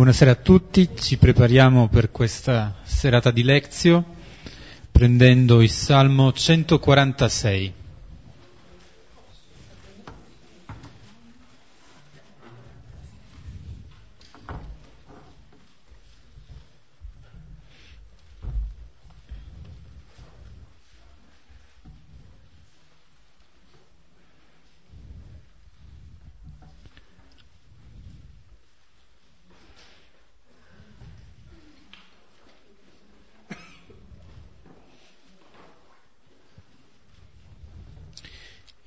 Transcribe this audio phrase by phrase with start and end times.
[0.00, 4.02] Buonasera a tutti, ci prepariamo per questa serata di lezio
[4.90, 7.79] prendendo il Salmo 146.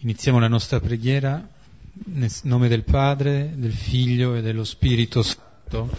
[0.03, 1.47] Iniziamo la nostra preghiera
[2.07, 5.89] nel nome del Padre, del Figlio e dello Spirito Santo.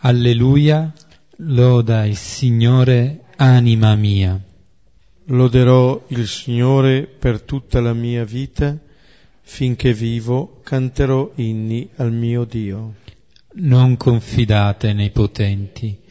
[0.00, 0.92] Alleluia,
[1.36, 4.38] loda il Signore, anima mia.
[5.28, 8.78] Loderò il Signore per tutta la mia vita,
[9.40, 12.96] finché vivo canterò inni al mio Dio.
[13.54, 16.02] Non confidate nei potenti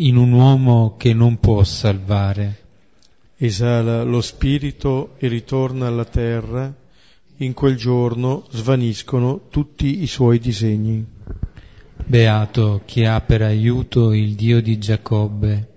[0.00, 2.66] in un uomo che non può salvare.
[3.36, 6.72] Esala lo spirito e ritorna alla terra,
[7.38, 11.04] in quel giorno svaniscono tutti i suoi disegni.
[12.04, 15.68] Beato chi ha per aiuto il Dio di Giacobbe,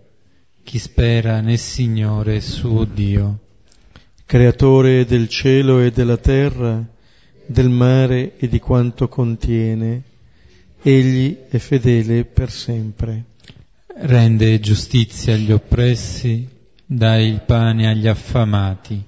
[0.63, 3.39] chi spera nel Signore suo Dio.
[4.25, 6.83] Creatore del cielo e della terra,
[7.45, 10.03] del mare e di quanto contiene,
[10.83, 13.29] egli è fedele per sempre
[13.97, 16.47] rende giustizia agli oppressi,
[16.85, 19.01] dà il pane agli affamati,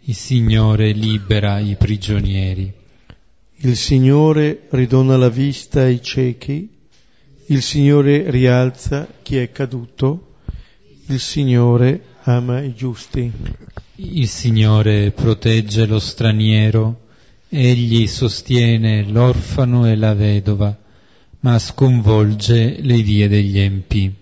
[0.00, 2.72] il Signore libera i prigionieri.
[3.58, 6.68] Il Signore ridona la vista ai ciechi,
[7.46, 10.34] il Signore rialza chi è caduto,
[11.06, 13.30] il Signore ama i giusti.
[13.96, 17.06] Il Signore protegge lo straniero,
[17.48, 20.76] egli sostiene l'orfano e la vedova
[21.46, 24.12] ma sconvolge le vie degli empi.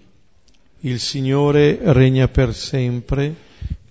[0.80, 3.34] Il Signore regna per sempre,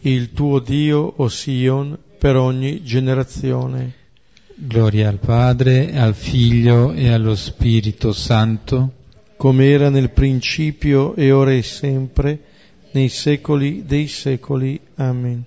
[0.01, 3.93] il tuo Dio, o Sion, per ogni generazione.
[4.53, 8.93] Gloria al Padre, al Figlio e allo Spirito Santo,
[9.35, 12.39] come era nel principio e ora e sempre,
[12.91, 14.79] nei secoli dei secoli.
[14.93, 15.43] Amen.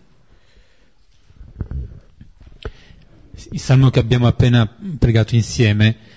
[3.52, 6.14] Il salmo che abbiamo appena pregato insieme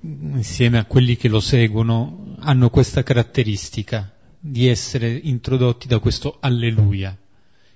[0.00, 7.16] insieme a quelli che lo seguono, hanno questa caratteristica di essere introdotti da questo alleluia,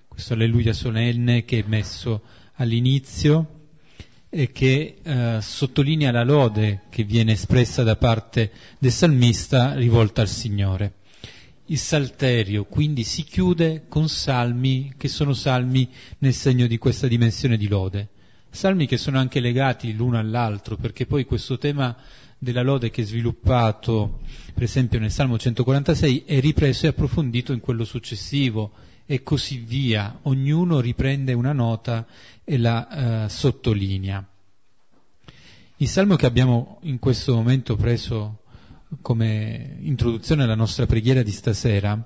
[0.06, 2.22] questo alleluia solenne che è messo
[2.54, 3.64] all'inizio
[4.28, 10.28] e che eh, sottolinea la lode che viene espressa da parte del salmista rivolta al
[10.28, 10.94] Signore.
[11.66, 15.88] Il salterio quindi si chiude con salmi che sono salmi
[16.18, 18.10] nel segno di questa dimensione di lode
[18.50, 21.96] salmi che sono anche legati l'uno all'altro, perché poi questo tema
[22.38, 24.20] della lode che è sviluppato,
[24.52, 28.72] per esempio nel Salmo 146, è ripreso e approfondito in quello successivo
[29.06, 30.18] e così via.
[30.22, 32.06] Ognuno riprende una nota
[32.44, 34.26] e la eh, sottolinea.
[35.78, 38.40] Il salmo che abbiamo in questo momento preso
[39.02, 42.02] come introduzione alla nostra preghiera di stasera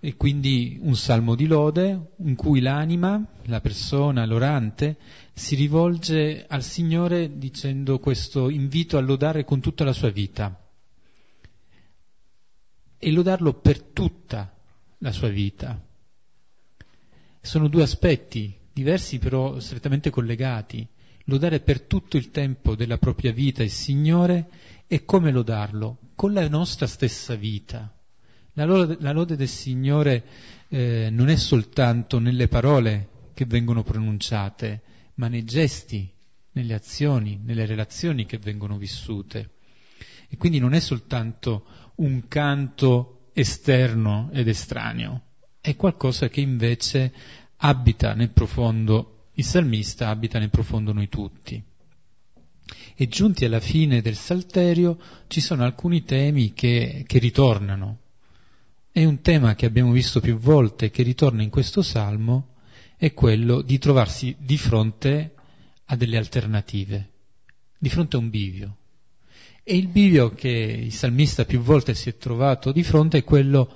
[0.00, 4.96] è quindi un salmo di lode in cui l'anima, la persona, l'orante,
[5.34, 10.58] si rivolge al Signore dicendo questo invito a lodare con tutta la sua vita
[12.96, 14.50] e lodarlo per tutta
[14.98, 15.78] la sua vita.
[17.42, 20.86] Sono due aspetti diversi però strettamente collegati.
[21.24, 24.48] Lodare per tutto il tempo della propria vita il Signore
[24.86, 25.98] e come lodarlo?
[26.14, 27.94] Con la nostra stessa vita
[28.54, 30.24] la lode, la lode del Signore
[30.68, 34.82] eh, non è soltanto nelle parole che vengono pronunciate,
[35.14, 36.10] ma nei gesti,
[36.52, 39.50] nelle azioni, nelle relazioni che vengono vissute.
[40.28, 41.64] E quindi non è soltanto
[41.96, 45.22] un canto esterno ed estraneo,
[45.60, 47.12] è qualcosa che invece
[47.56, 51.62] abita nel profondo, il salmista abita nel profondo noi tutti.
[52.94, 57.98] E giunti alla fine del salterio ci sono alcuni temi che, che ritornano,
[58.92, 62.54] è un tema che abbiamo visto più volte, che ritorna in questo salmo,
[62.96, 65.34] è quello di trovarsi di fronte
[65.86, 67.10] a delle alternative,
[67.78, 68.76] di fronte a un bivio.
[69.62, 73.72] E il bivio che il salmista più volte si è trovato di fronte è quello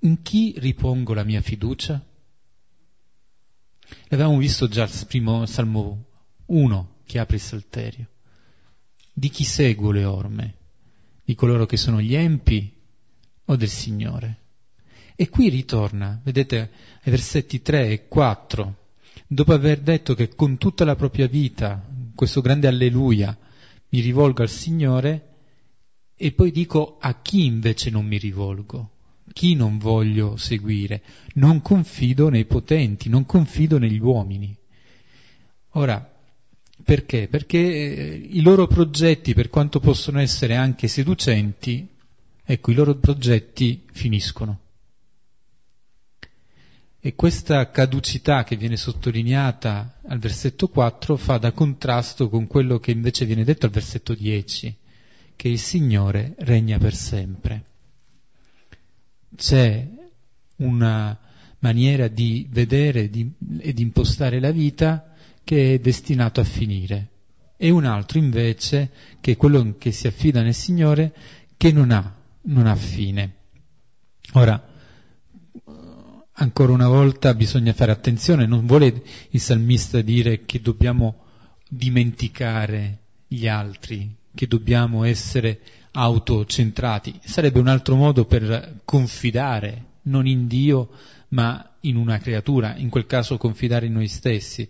[0.00, 2.04] in chi ripongo la mia fiducia?
[4.08, 6.04] L'avevamo visto già al primo Salmo
[6.46, 8.08] 1 che apre il Salterio.
[9.12, 10.54] Di chi seguo le orme?
[11.24, 12.77] Di coloro che sono gli empi
[13.48, 14.36] o del Signore.
[15.14, 16.70] E qui ritorna, vedete,
[17.02, 18.76] ai versetti 3 e 4,
[19.26, 21.84] dopo aver detto che con tutta la propria vita,
[22.14, 23.36] questo grande alleluia,
[23.90, 25.24] mi rivolgo al Signore,
[26.14, 28.90] e poi dico a chi invece non mi rivolgo,
[29.32, 31.02] chi non voglio seguire,
[31.34, 34.56] non confido nei potenti, non confido negli uomini.
[35.72, 36.12] Ora,
[36.84, 37.28] perché?
[37.28, 41.88] Perché eh, i loro progetti, per quanto possono essere anche seducenti,
[42.50, 44.60] ecco, i loro progetti finiscono.
[46.98, 52.90] E questa caducità che viene sottolineata al versetto 4 fa da contrasto con quello che
[52.90, 54.74] invece viene detto al versetto 10,
[55.36, 57.64] che il Signore regna per sempre.
[59.36, 59.86] C'è
[60.56, 61.18] una
[61.58, 65.12] maniera di vedere di, e di impostare la vita
[65.44, 67.08] che è destinato a finire,
[67.58, 68.90] e un altro invece,
[69.20, 71.14] che è quello che si affida nel Signore,
[71.58, 73.34] che non ha, non ha fine.
[74.32, 74.62] Ora,
[76.32, 81.24] ancora una volta bisogna fare attenzione, non vuole il salmista dire che dobbiamo
[81.68, 85.60] dimenticare gli altri, che dobbiamo essere
[85.92, 90.90] autocentrati, sarebbe un altro modo per confidare non in Dio
[91.30, 94.68] ma in una creatura, in quel caso confidare in noi stessi.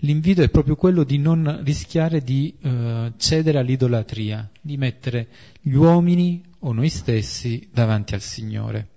[0.00, 5.28] L'invito è proprio quello di non rischiare di uh, cedere all'idolatria, di mettere
[5.60, 8.88] gli uomini o noi stessi davanti al Signore.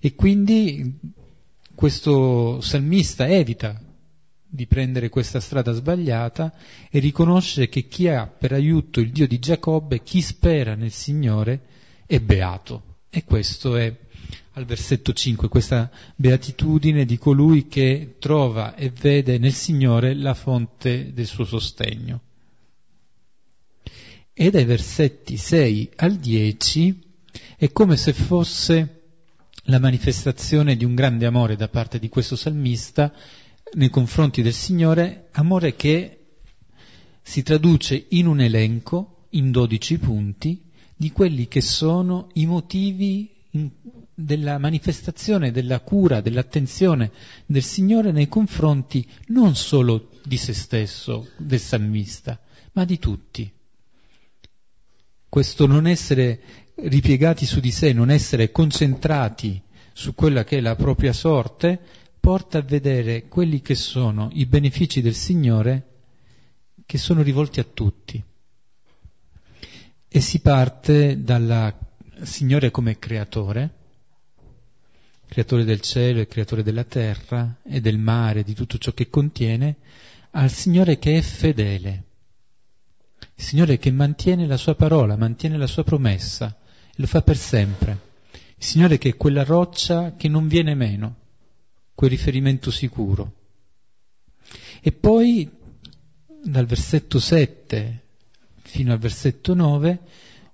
[0.00, 0.98] E quindi
[1.74, 3.80] questo salmista evita
[4.46, 6.54] di prendere questa strada sbagliata
[6.90, 11.62] e riconosce che chi ha per aiuto il Dio di Giacobbe, chi spera nel Signore,
[12.06, 12.98] è beato.
[13.10, 13.92] E questo è
[14.52, 21.12] al versetto 5, questa beatitudine di colui che trova e vede nel Signore la fonte
[21.12, 22.20] del suo sostegno.
[24.32, 27.02] E dai versetti 6 al 10
[27.56, 29.02] è come se fosse
[29.64, 33.12] la manifestazione di un grande amore da parte di questo salmista
[33.74, 36.18] nei confronti del Signore, amore che
[37.22, 40.62] si traduce in un elenco, in dodici punti,
[40.96, 43.32] di quelli che sono i motivi
[44.14, 47.10] della manifestazione, della cura, dell'attenzione
[47.46, 52.40] del Signore nei confronti non solo di se stesso, del salmista,
[52.72, 53.50] ma di tutti.
[55.28, 56.40] Questo non essere
[56.76, 59.60] ripiegati su di sé, non essere concentrati
[59.92, 61.80] su quella che è la propria sorte,
[62.20, 65.88] porta a vedere quelli che sono i benefici del Signore
[66.86, 68.22] che sono rivolti a tutti.
[70.08, 71.74] E si parte dal
[72.22, 73.83] Signore come creatore,
[75.26, 79.76] creatore del cielo e creatore della terra e del mare, di tutto ciò che contiene,
[80.32, 82.04] al Signore che è fedele,
[83.36, 86.56] il Signore che mantiene la sua parola, mantiene la sua promessa
[86.88, 88.12] e lo fa per sempre.
[88.56, 91.16] Il Signore che è quella roccia che non viene meno,
[91.94, 93.34] quel riferimento sicuro.
[94.80, 95.50] E poi
[96.44, 98.02] dal versetto 7
[98.62, 100.00] fino al versetto 9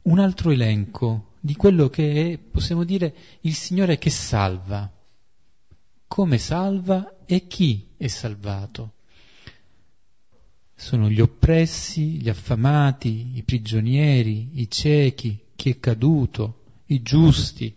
[0.03, 4.91] un altro elenco di quello che è, possiamo dire, il Signore che salva.
[6.07, 8.93] Come salva e chi è salvato
[10.81, 17.73] sono gli oppressi, gli affamati, i prigionieri, i ciechi, chi è caduto, i giusti,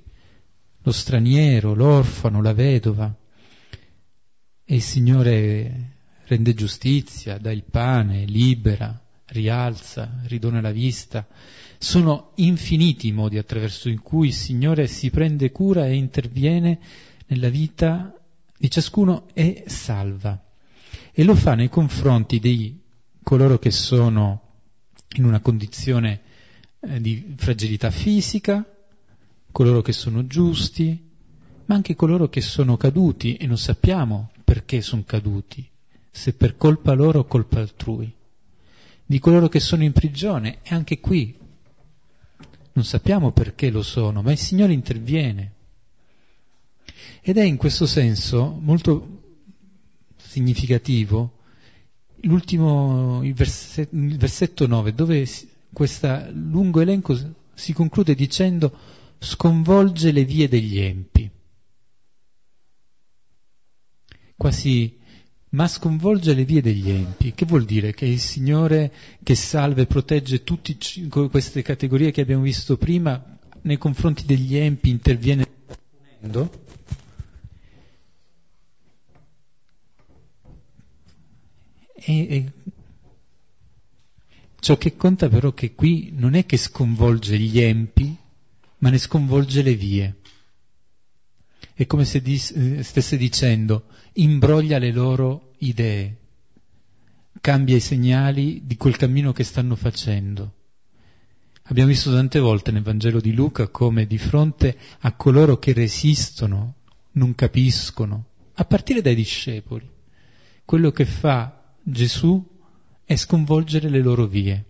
[0.81, 3.13] lo straniero, l'orfano, la vedova.
[4.63, 11.27] E il Signore rende giustizia, dà il pane, libera, rialza, ridona la vista.
[11.83, 16.79] Sono infiniti i modi attraverso cui il Signore si prende cura e interviene
[17.27, 18.17] nella vita
[18.57, 20.41] di ciascuno e salva.
[21.11, 22.79] E lo fa nei confronti dei
[23.21, 24.61] coloro che sono
[25.17, 26.21] in una condizione
[26.79, 28.65] eh, di fragilità fisica,
[29.51, 31.11] coloro che sono giusti,
[31.65, 35.69] ma anche coloro che sono caduti e non sappiamo perché sono caduti,
[36.09, 38.09] se per colpa loro o colpa altrui,
[39.05, 41.41] di coloro che sono in prigione e anche qui
[42.73, 45.51] non sappiamo perché lo sono, ma il Signore interviene.
[47.21, 49.21] Ed è in questo senso molto
[50.17, 51.41] significativo
[52.23, 55.27] l'ultimo, il versetto, il versetto 9, dove
[55.71, 57.17] questo lungo elenco
[57.53, 58.75] si conclude dicendo
[59.19, 61.29] sconvolge le vie degli empi.
[64.35, 64.99] Quasi,
[65.53, 67.33] ma sconvolge le vie degli empi.
[67.33, 67.93] Che vuol dire?
[67.93, 68.91] Che il Signore
[69.21, 70.75] che salva e protegge tutte
[71.29, 76.61] queste categorie che abbiamo visto prima nei confronti degli empi interviene punendo?
[81.95, 82.51] E, e
[84.59, 88.15] ciò che conta però è che qui non è che sconvolge gli empi,
[88.79, 90.15] ma ne sconvolge le vie.
[91.75, 96.17] È come se dis- stesse dicendo imbroglia le loro idee,
[97.41, 100.53] cambia i segnali di quel cammino che stanno facendo.
[101.63, 106.75] Abbiamo visto tante volte nel Vangelo di Luca come di fronte a coloro che resistono,
[107.13, 109.89] non capiscono, a partire dai discepoli,
[110.65, 112.45] quello che fa Gesù
[113.03, 114.63] è sconvolgere le loro vie,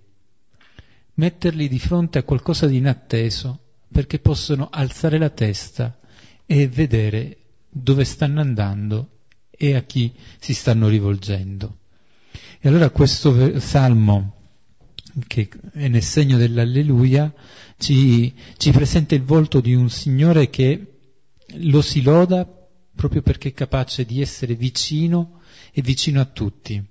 [1.16, 3.60] metterli di fronte a qualcosa di inatteso
[3.92, 6.00] perché possono alzare la testa
[6.46, 7.38] e vedere
[7.70, 9.10] dove stanno andando
[9.50, 11.78] e a chi si stanno rivolgendo.
[12.60, 14.36] E allora questo salmo,
[15.28, 17.34] che è nel segno dell'alleluia,
[17.78, 20.94] ci, ci presenta il volto di un Signore che
[21.56, 22.48] lo si loda
[22.96, 26.84] proprio perché è capace di essere vicino e vicino a tutti.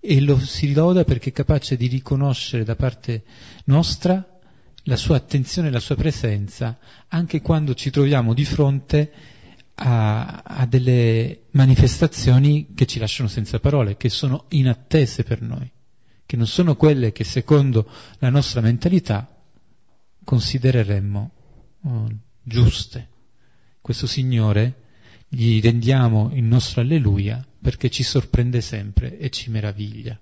[0.00, 3.24] E lo si loda perché è capace di riconoscere da parte
[3.64, 4.37] nostra
[4.88, 6.78] la sua attenzione e la sua presenza
[7.08, 9.12] anche quando ci troviamo di fronte
[9.74, 15.70] a, a, delle manifestazioni che ci lasciano senza parole, che sono inattese per noi,
[16.24, 17.86] che non sono quelle che secondo
[18.18, 19.28] la nostra mentalità
[20.24, 21.30] considereremmo
[21.82, 22.08] oh,
[22.42, 23.08] giuste.
[23.82, 24.86] Questo Signore
[25.28, 30.18] gli rendiamo il nostro alleluia perché ci sorprende sempre e ci meraviglia,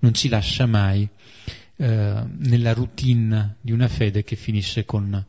[0.00, 1.08] non ci lascia mai
[1.80, 5.24] eh, nella routine di una fede che finisce con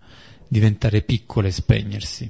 [0.48, 2.27] diventare piccola e spegnersi.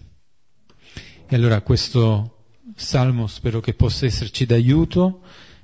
[1.26, 5.22] E allora questo salmo spero che possa esserci d'aiuto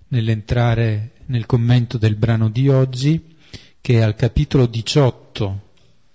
[0.08, 3.36] nell'entrare nel commento del brano di oggi,
[3.82, 5.72] che è al capitolo 18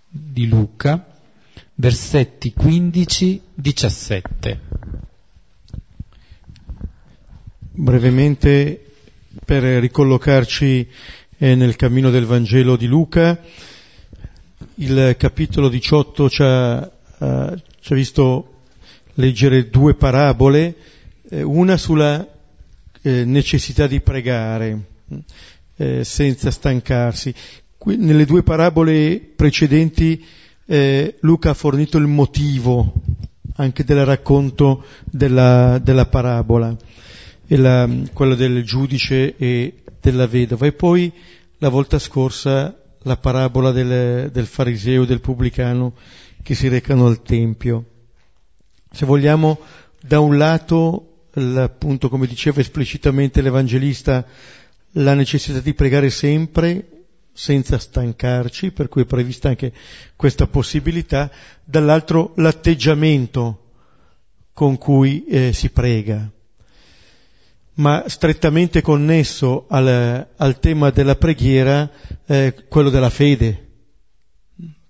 [0.09, 1.20] di Luca,
[1.75, 4.59] versetti 15-17.
[7.73, 8.92] Brevemente,
[9.44, 10.88] per ricollocarci
[11.42, 13.40] eh, nel cammino del Vangelo di Luca,
[14.75, 18.64] il capitolo 18 ci ha, uh, ci ha visto
[19.14, 20.76] leggere due parabole,
[21.30, 22.28] eh, una sulla
[23.00, 24.80] eh, necessità di pregare
[25.76, 27.35] eh, senza stancarsi.
[27.78, 30.23] Qui, nelle due parabole precedenti
[30.66, 32.92] eh, Luca ha fornito il motivo
[33.56, 36.76] anche del racconto della, della parabola,
[37.47, 40.66] la, quella del giudice e della vedova.
[40.66, 41.12] E poi
[41.59, 45.95] la volta scorsa la parabola del, del fariseo e del pubblicano
[46.42, 47.85] che si recano al Tempio.
[48.90, 49.59] Se vogliamo,
[50.00, 54.26] da un lato, appunto, come diceva esplicitamente l'Evangelista,
[54.92, 59.73] la necessità di pregare sempre senza stancarci, per cui è prevista anche
[60.16, 61.30] questa possibilità,
[61.64, 63.71] dall'altro l'atteggiamento
[64.52, 66.30] con cui eh, si prega,
[67.80, 71.90] ma strettamente connesso al, al tema della preghiera
[72.26, 73.68] eh, quello della fede,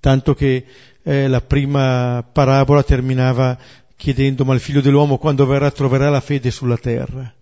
[0.00, 0.64] tanto che
[1.02, 3.56] eh, la prima parabola terminava
[3.94, 7.32] chiedendo ma il figlio dell'uomo quando verrà troverà la fede sulla terra.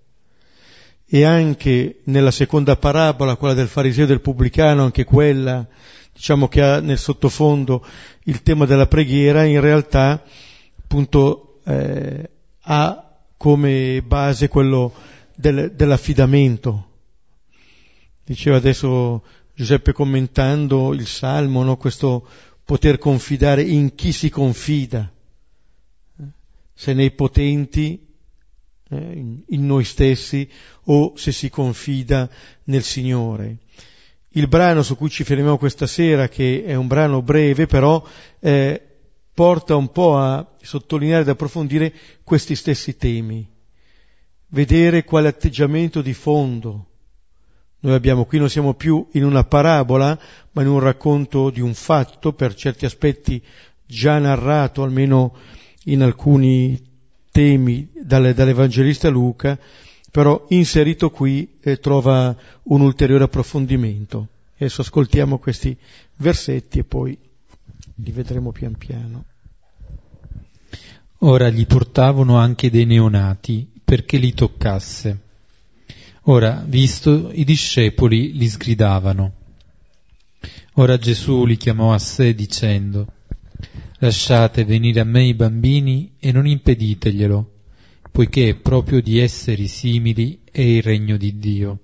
[1.10, 5.66] E anche nella seconda parabola, quella del fariseo e del pubblicano, anche quella,
[6.12, 7.82] diciamo che ha nel sottofondo
[8.24, 10.22] il tema della preghiera, in realtà
[10.82, 13.02] appunto eh, ha
[13.38, 14.92] come base quello
[15.38, 16.86] del, dell'affidamento.
[18.24, 19.22] Diceva adesso
[19.54, 21.76] Giuseppe commentando il Salmo, no?
[21.76, 22.26] questo
[22.64, 25.10] poter confidare in chi si confida
[26.74, 28.06] se nei potenti,
[28.90, 30.48] eh, in noi stessi,
[30.84, 32.28] o se si confida
[32.64, 33.58] nel Signore.
[34.30, 38.04] Il brano su cui ci fermiamo questa sera, che è un brano breve, però
[38.38, 38.80] eh,
[39.34, 41.92] porta un po' a sottolineare ed approfondire
[42.22, 43.57] questi stessi temi.
[44.48, 46.86] Vedere quale atteggiamento di fondo
[47.80, 48.24] noi abbiamo.
[48.24, 50.18] Qui non siamo più in una parabola,
[50.52, 53.42] ma in un racconto di un fatto, per certi aspetti
[53.86, 55.34] già narrato, almeno
[55.84, 56.80] in alcuni
[57.30, 59.58] temi dal, dall'Evangelista Luca,
[60.10, 64.28] però inserito qui eh, trova un ulteriore approfondimento.
[64.56, 65.76] Adesso ascoltiamo questi
[66.16, 67.16] versetti e poi
[67.94, 69.24] li vedremo pian piano.
[71.18, 75.18] Ora gli portavano anche dei neonati perché li toccasse.
[76.24, 79.32] Ora, visto, i discepoli li sgridavano.
[80.74, 83.06] Ora Gesù li chiamò a sé dicendo,
[84.00, 87.52] Lasciate venire a me i bambini e non impediteglielo,
[88.12, 91.78] poiché proprio di esseri simili è il regno di Dio.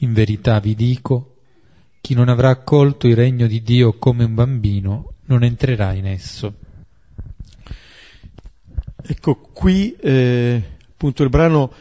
[0.00, 1.36] In verità vi dico,
[2.02, 6.54] chi non avrà accolto il regno di Dio come un bambino non entrerà in esso.
[9.04, 10.62] Ecco, qui eh,
[11.02, 11.72] appunto il brano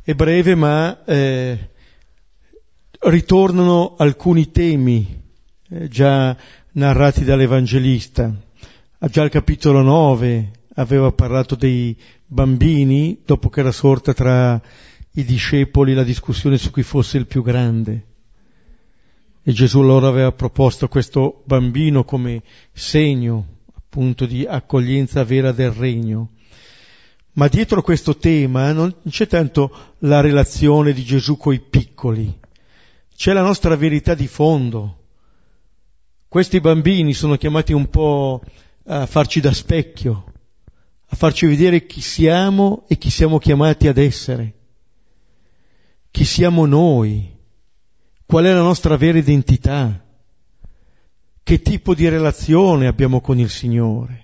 [0.00, 1.70] è breve ma eh,
[3.00, 5.22] ritornano alcuni temi
[5.70, 6.36] eh, già
[6.70, 8.32] narrati dall'Evangelista.
[9.10, 14.62] Già al capitolo 9 aveva parlato dei bambini dopo che era sorta tra
[15.14, 18.06] i discepoli la discussione su chi fosse il più grande.
[19.42, 22.40] E Gesù loro aveva proposto questo bambino come
[22.72, 26.28] segno appunto di accoglienza vera del regno.
[27.34, 32.32] Ma dietro questo tema non c'è tanto la relazione di Gesù coi piccoli,
[33.16, 35.02] c'è la nostra verità di fondo.
[36.28, 38.40] Questi bambini sono chiamati un po'
[38.86, 40.32] a farci da specchio,
[41.06, 44.54] a farci vedere chi siamo e chi siamo chiamati ad essere,
[46.12, 47.36] chi siamo noi,
[48.26, 50.04] qual è la nostra vera identità,
[51.42, 54.23] che tipo di relazione abbiamo con il Signore,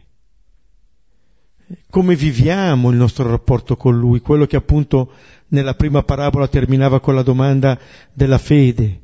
[1.88, 5.12] come viviamo il nostro rapporto con Lui, quello che appunto
[5.48, 7.78] nella prima parabola terminava con la domanda
[8.12, 9.02] della fede.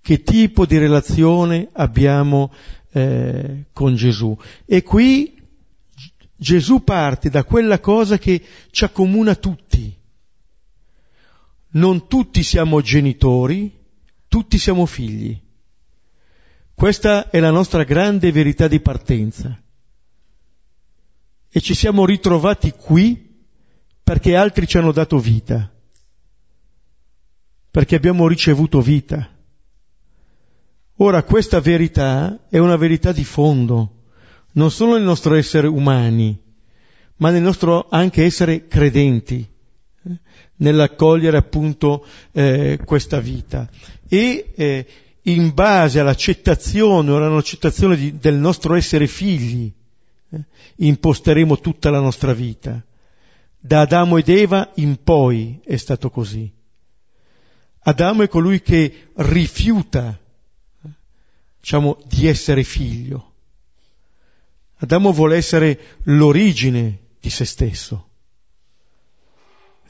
[0.00, 2.52] Che tipo di relazione abbiamo
[2.92, 4.36] eh, con Gesù?
[4.64, 5.38] E qui
[6.36, 9.94] Gesù parte da quella cosa che ci accomuna tutti.
[11.72, 13.70] Non tutti siamo genitori,
[14.26, 15.38] tutti siamo figli.
[16.74, 19.60] Questa è la nostra grande verità di partenza.
[21.52, 23.28] E ci siamo ritrovati qui
[24.02, 25.70] perché altri ci hanno dato vita,
[27.70, 29.28] perché abbiamo ricevuto vita.
[30.96, 33.94] Ora questa verità è una verità di fondo
[34.52, 36.36] non solo nel nostro essere umani,
[37.16, 39.46] ma nel nostro anche essere credenti,
[40.04, 40.18] eh,
[40.56, 43.68] nell'accogliere appunto eh, questa vita.
[44.08, 44.86] E eh,
[45.24, 49.72] in base all'accettazione o all'accettazione di, del nostro essere figli,
[50.76, 52.82] imposteremo tutta la nostra vita.
[53.58, 56.50] Da Adamo ed Eva in poi è stato così.
[57.80, 60.18] Adamo è colui che rifiuta,
[60.84, 60.88] eh,
[61.60, 63.30] diciamo, di essere figlio
[64.82, 68.08] Adamo vuole essere l'origine di se stesso.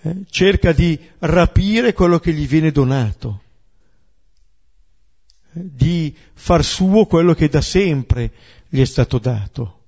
[0.02, 0.25] Eh?
[0.28, 3.43] Cerca di rapire quello che gli viene donato,
[5.52, 5.60] eh?
[5.62, 8.32] di far suo quello che da sempre
[8.69, 9.79] gli è stato dato.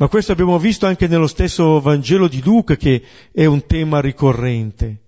[0.00, 4.98] Ma questo abbiamo visto anche nello stesso Vangelo di Luca che è un tema ricorrente,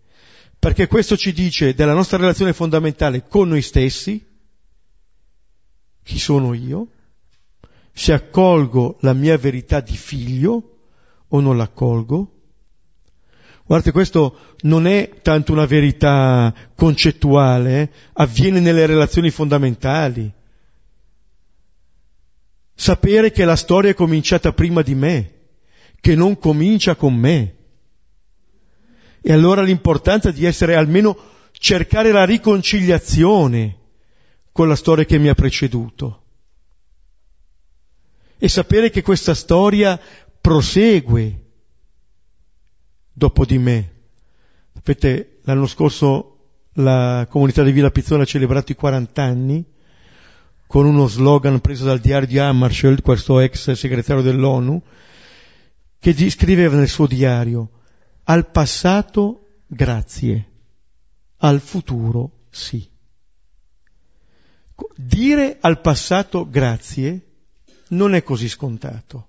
[0.58, 4.22] perché questo ci dice della nostra relazione fondamentale con noi stessi,
[6.02, 6.88] chi sono io,
[7.90, 10.80] se accolgo la mia verità di figlio
[11.26, 12.40] o non l'accolgo.
[13.64, 17.90] Guardate, questo non è tanto una verità concettuale, eh?
[18.12, 20.30] avviene nelle relazioni fondamentali.
[22.82, 25.34] Sapere che la storia è cominciata prima di me,
[26.00, 27.54] che non comincia con me.
[29.20, 31.16] E allora l'importanza di essere almeno
[31.52, 33.76] cercare la riconciliazione
[34.50, 36.24] con la storia che mi ha preceduto
[38.36, 39.96] e sapere che questa storia
[40.40, 41.40] prosegue
[43.12, 43.92] dopo di me.
[44.74, 46.38] Sapete, l'anno scorso
[46.72, 49.64] la comunità di Villa Pizzone ha celebrato i 40 anni
[50.72, 54.80] con uno slogan preso dal diario di Hammarskjöld, questo ex segretario dell'ONU,
[55.98, 57.72] che scriveva nel suo diario
[58.22, 60.48] al passato grazie,
[61.36, 62.88] al futuro sì.
[64.96, 67.20] Dire al passato grazie
[67.88, 69.28] non è così scontato.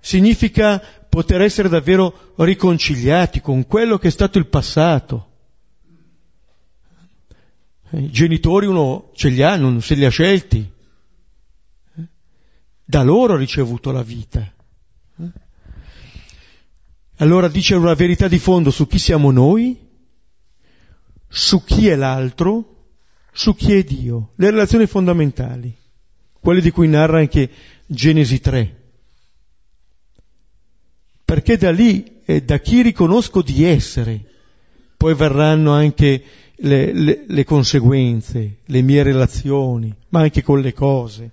[0.00, 5.29] Significa poter essere davvero riconciliati con quello che è stato il passato.
[7.92, 10.70] I genitori uno ce li ha, non se li ha scelti.
[12.84, 14.52] Da loro ha ricevuto la vita.
[17.16, 19.78] Allora dice una verità di fondo su chi siamo noi,
[21.28, 22.88] su chi è l'altro,
[23.32, 25.76] su chi è Dio, le relazioni fondamentali
[26.40, 27.50] quelle di cui narra anche
[27.86, 28.78] Genesi 3.
[31.24, 34.24] Perché da lì, eh, da chi riconosco di essere,
[34.96, 36.22] poi verranno anche
[36.62, 41.30] le, le, le conseguenze, le mie relazioni, ma anche con le cose.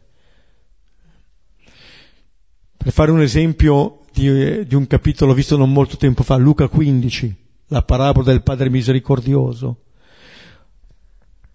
[2.78, 7.36] Per fare un esempio di, di, un capitolo visto non molto tempo fa, Luca 15,
[7.68, 9.84] la parabola del Padre misericordioso.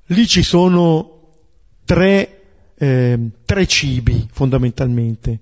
[0.06, 1.20] Lì ci sono
[1.85, 2.42] tre
[2.82, 5.40] eh, tre cibi fondamentalmente,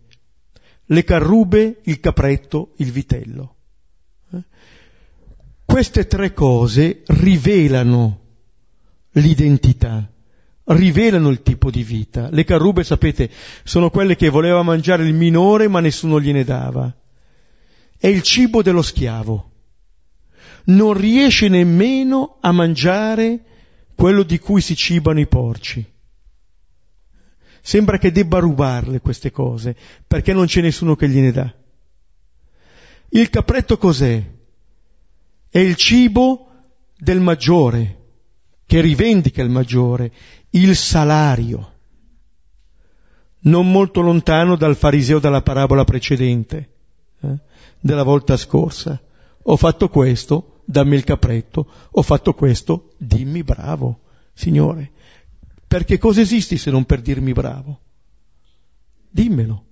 [0.84, 3.54] le carrube, il capretto, il vitello.
[4.32, 4.42] Eh?
[5.70, 8.20] Queste tre cose rivelano
[9.12, 10.10] l'identità,
[10.64, 12.28] rivelano il tipo di vita.
[12.28, 13.30] Le carrube, sapete,
[13.62, 16.92] sono quelle che voleva mangiare il minore ma nessuno gliene dava.
[17.96, 19.50] È il cibo dello schiavo.
[20.64, 23.44] Non riesce nemmeno a mangiare
[23.94, 25.88] quello di cui si cibano i porci.
[27.62, 31.54] Sembra che debba rubarle queste cose, perché non c'è nessuno che gliene dà.
[33.10, 34.38] Il capretto cos'è?
[35.50, 36.48] È il cibo
[36.96, 37.96] del maggiore,
[38.66, 40.12] che rivendica il maggiore,
[40.50, 41.72] il salario,
[43.40, 46.70] non molto lontano dal fariseo della parabola precedente,
[47.20, 47.38] eh,
[47.80, 49.00] della volta scorsa.
[49.42, 54.92] Ho fatto questo, dammi il capretto, ho fatto questo, dimmi bravo, Signore.
[55.66, 57.80] Perché cosa esisti se non per dirmi bravo?
[59.08, 59.64] Dimmelo.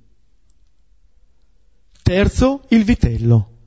[2.03, 3.58] Terzo, il vitello.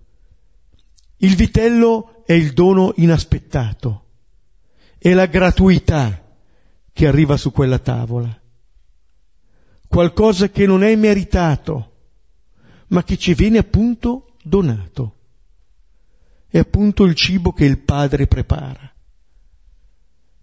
[1.24, 4.06] Il vitello è il dono inaspettato,
[4.98, 6.20] è la gratuità
[6.92, 8.42] che arriva su quella tavola.
[9.88, 11.92] Qualcosa che non è meritato,
[12.88, 15.16] ma che ci viene appunto donato.
[16.48, 18.92] È appunto il cibo che il Padre prepara.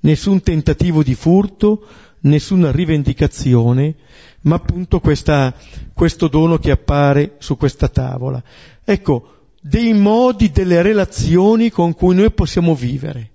[0.00, 1.88] Nessun tentativo di furto,
[2.20, 3.96] nessuna rivendicazione,
[4.42, 5.52] ma appunto questa,
[5.92, 8.40] questo dono che appare su questa tavola.
[8.84, 13.30] Ecco, dei modi, delle relazioni con cui noi possiamo vivere.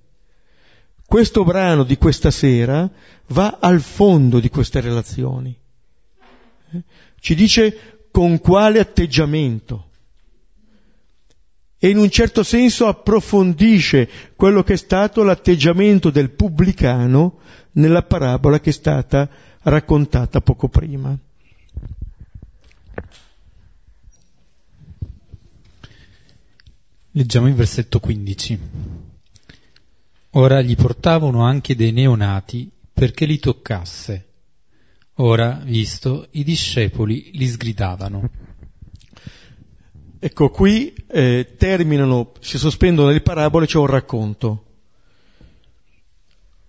[1.06, 2.90] Questo brano di questa sera
[3.28, 5.56] va al fondo di queste relazioni.
[6.72, 6.82] Eh?
[7.20, 9.90] Ci dice con quale atteggiamento
[11.84, 17.40] e in un certo senso approfondisce quello che è stato l'atteggiamento del pubblicano
[17.74, 19.30] nella parabola che è stata
[19.64, 21.14] raccontata poco prima.
[27.16, 28.60] Leggiamo il versetto 15.
[30.32, 34.30] Ora gli portavano anche dei neonati perché li toccasse.
[35.18, 38.30] Ora, visto, i discepoli li sgridavano.
[40.18, 44.66] Ecco, qui eh, terminano, si sospendono le parabole, c'è un racconto.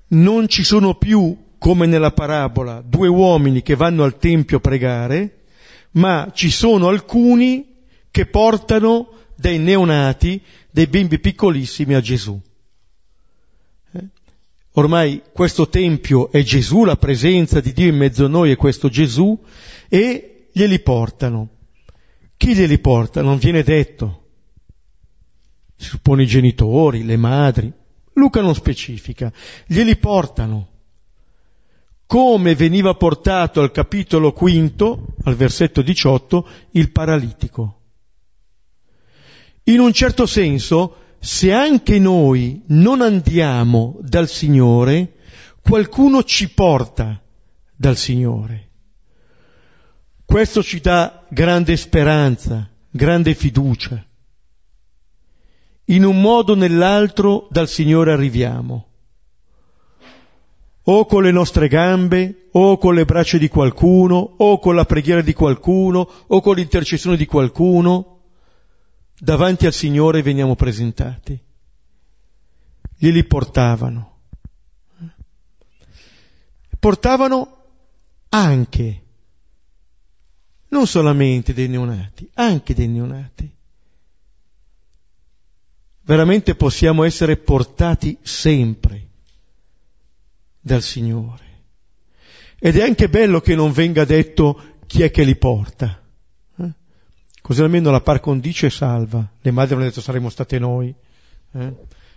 [0.08, 5.44] Non ci sono più, come nella parabola, due uomini che vanno al Tempio a pregare,
[5.92, 7.76] ma ci sono alcuni
[8.10, 12.40] che portano dei neonati, dei bimbi piccolissimi a Gesù.
[13.92, 14.04] Eh?
[14.72, 18.88] Ormai questo Tempio è Gesù, la presenza di Dio in mezzo a noi è questo
[18.88, 19.38] Gesù,
[19.88, 21.48] e glieli portano.
[22.36, 23.22] Chi glieli porta?
[23.22, 24.22] Non viene detto.
[25.76, 27.72] Si suppone i genitori, le madri.
[28.14, 29.32] Luca non specifica.
[29.66, 30.68] Glieli portano.
[32.06, 37.83] Come veniva portato al capitolo quinto, al versetto 18, il paralitico.
[39.64, 45.14] In un certo senso, se anche noi non andiamo dal Signore,
[45.62, 47.18] qualcuno ci porta
[47.74, 48.68] dal Signore.
[50.26, 54.04] Questo ci dà grande speranza, grande fiducia.
[55.86, 58.86] In un modo o nell'altro dal Signore arriviamo.
[60.82, 65.22] O con le nostre gambe, o con le braccia di qualcuno, o con la preghiera
[65.22, 68.13] di qualcuno, o con l'intercessione di qualcuno,
[69.18, 71.38] davanti al Signore veniamo presentati.
[72.96, 74.12] Glieli portavano.
[76.78, 77.56] Portavano
[78.28, 79.02] anche
[80.68, 83.52] non solamente dei neonati, anche dei neonati.
[86.02, 89.08] Veramente possiamo essere portati sempre
[90.60, 91.62] dal Signore.
[92.58, 96.03] Ed è anche bello che non venga detto chi è che li porta.
[97.44, 99.22] Così almeno la par condicio e salva.
[99.38, 100.94] Le madri avranno detto saremmo state noi.
[101.52, 101.74] Eh?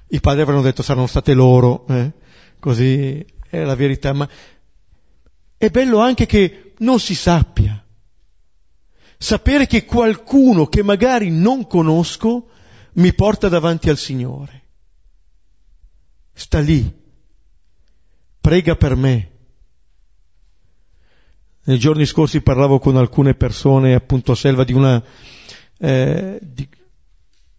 [0.07, 1.85] I padri avranno detto saranno state loro.
[1.87, 2.13] Eh?
[2.59, 4.13] Così è la verità.
[4.13, 4.29] Ma
[5.57, 7.83] è bello anche che non si sappia
[9.17, 12.49] sapere che qualcuno che magari non conosco
[12.93, 14.61] mi porta davanti al Signore.
[16.33, 16.89] Sta lì,
[18.39, 19.31] prega per me.
[21.67, 25.03] Nei giorni scorsi parlavo con alcune persone appunto a Selva di una
[25.79, 26.65] eh, di,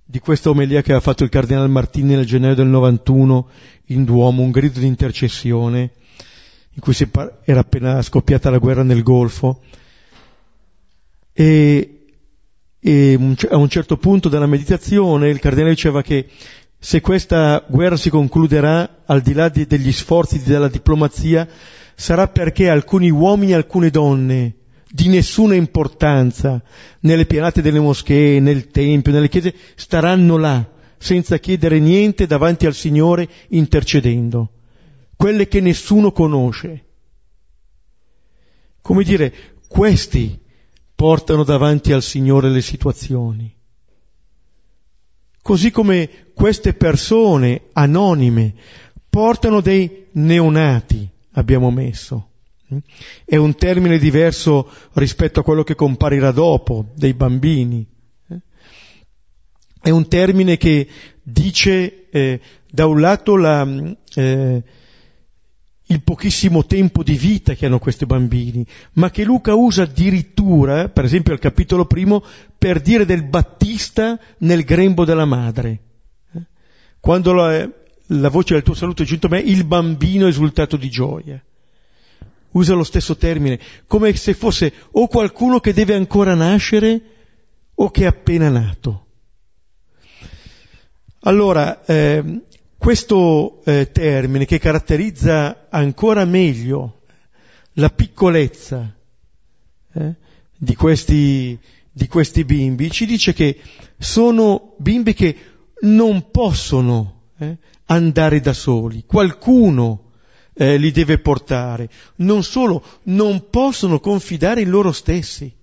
[0.02, 3.50] di, questa omelia che ha fatto il cardinale Martini nel gennaio del 91
[3.88, 5.90] in Duomo, un grido di intercessione
[6.70, 9.60] in cui par- era appena scoppiata la guerra nel Golfo.
[11.34, 12.06] E,
[12.80, 13.18] e
[13.50, 16.30] a un certo punto della meditazione il cardinale diceva che
[16.78, 21.46] se questa guerra si concluderà al di là di, degli sforzi della diplomazia
[21.98, 24.54] sarà perché alcuni uomini e alcune donne
[24.88, 26.62] di nessuna importanza
[27.00, 30.64] nelle pianate delle moschee, nel tempio, nelle chiese, staranno là
[30.96, 34.48] senza chiedere niente davanti al Signore intercedendo.
[35.16, 36.84] Quelle che nessuno conosce.
[38.80, 39.34] Come dire,
[39.66, 40.38] questi
[40.94, 43.52] portano davanti al Signore le situazioni.
[45.42, 48.54] Così come queste persone anonime
[49.10, 52.30] portano dei neonati, abbiamo messo.
[53.24, 57.86] È un termine diverso rispetto a quello che comparirà dopo, dei bambini.
[59.80, 60.86] È un termine che
[61.22, 63.66] dice eh, da un lato la,
[64.14, 64.62] eh,
[65.86, 71.04] il pochissimo tempo di vita che hanno questi bambini, ma che Luca usa addirittura, per
[71.04, 72.22] esempio al capitolo primo,
[72.58, 75.80] per dire del Battista nel grembo della madre.
[76.34, 76.42] Eh?
[77.00, 77.32] Quando
[78.08, 81.42] la, voce del tuo saluto è giunta a me, il bambino esultato di gioia.
[82.50, 87.00] Usa lo stesso termine, come se fosse o qualcuno che deve ancora nascere
[87.74, 89.06] o che è appena nato.
[91.20, 92.42] Allora, eh,
[92.78, 97.00] questo eh, termine che caratterizza ancora meglio
[97.72, 98.94] la piccolezza
[99.92, 100.14] eh,
[100.56, 101.58] di, questi,
[101.90, 103.58] di questi bimbi ci dice che
[103.98, 105.36] sono bimbi che
[105.80, 107.56] non possono eh,
[107.90, 110.12] andare da soli, qualcuno
[110.54, 115.54] eh, li deve portare, non solo, non possono confidare in loro stessi,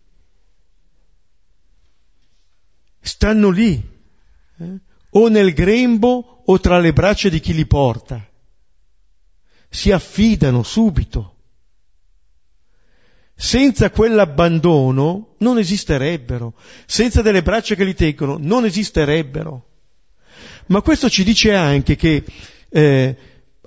[3.00, 3.82] stanno lì,
[4.58, 4.80] eh,
[5.12, 8.26] o nel grembo o tra le braccia di chi li porta.
[9.70, 11.34] Si affidano subito.
[13.38, 16.54] Senza quell'abbandono non esisterebbero,
[16.86, 19.75] senza delle braccia che li tengono non esisterebbero.
[20.68, 22.24] Ma questo ci dice anche che
[22.70, 23.18] eh,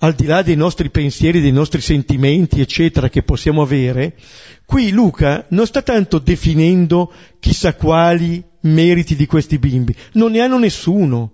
[0.01, 4.17] al di là dei nostri pensieri, dei nostri sentimenti, eccetera, che possiamo avere,
[4.65, 10.59] qui Luca non sta tanto definendo chissà quali meriti di questi bimbi, non ne hanno
[10.59, 11.33] nessuno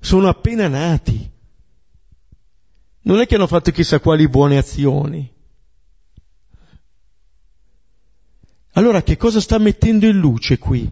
[0.00, 1.30] sono appena nati.
[3.02, 5.30] Non è che hanno fatto chissà quali buone azioni.
[8.72, 10.90] Allora che cosa sta mettendo in luce qui?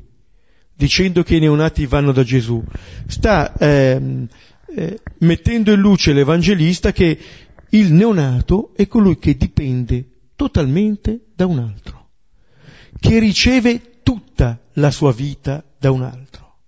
[0.78, 2.62] Dicendo che i neonati vanno da Gesù.
[3.08, 4.28] Sta ehm,
[4.76, 7.18] eh, mettendo in luce l'Evangelista che
[7.70, 10.04] il neonato è colui che dipende
[10.36, 12.10] totalmente da un altro,
[13.00, 16.58] che riceve tutta la sua vita da un altro.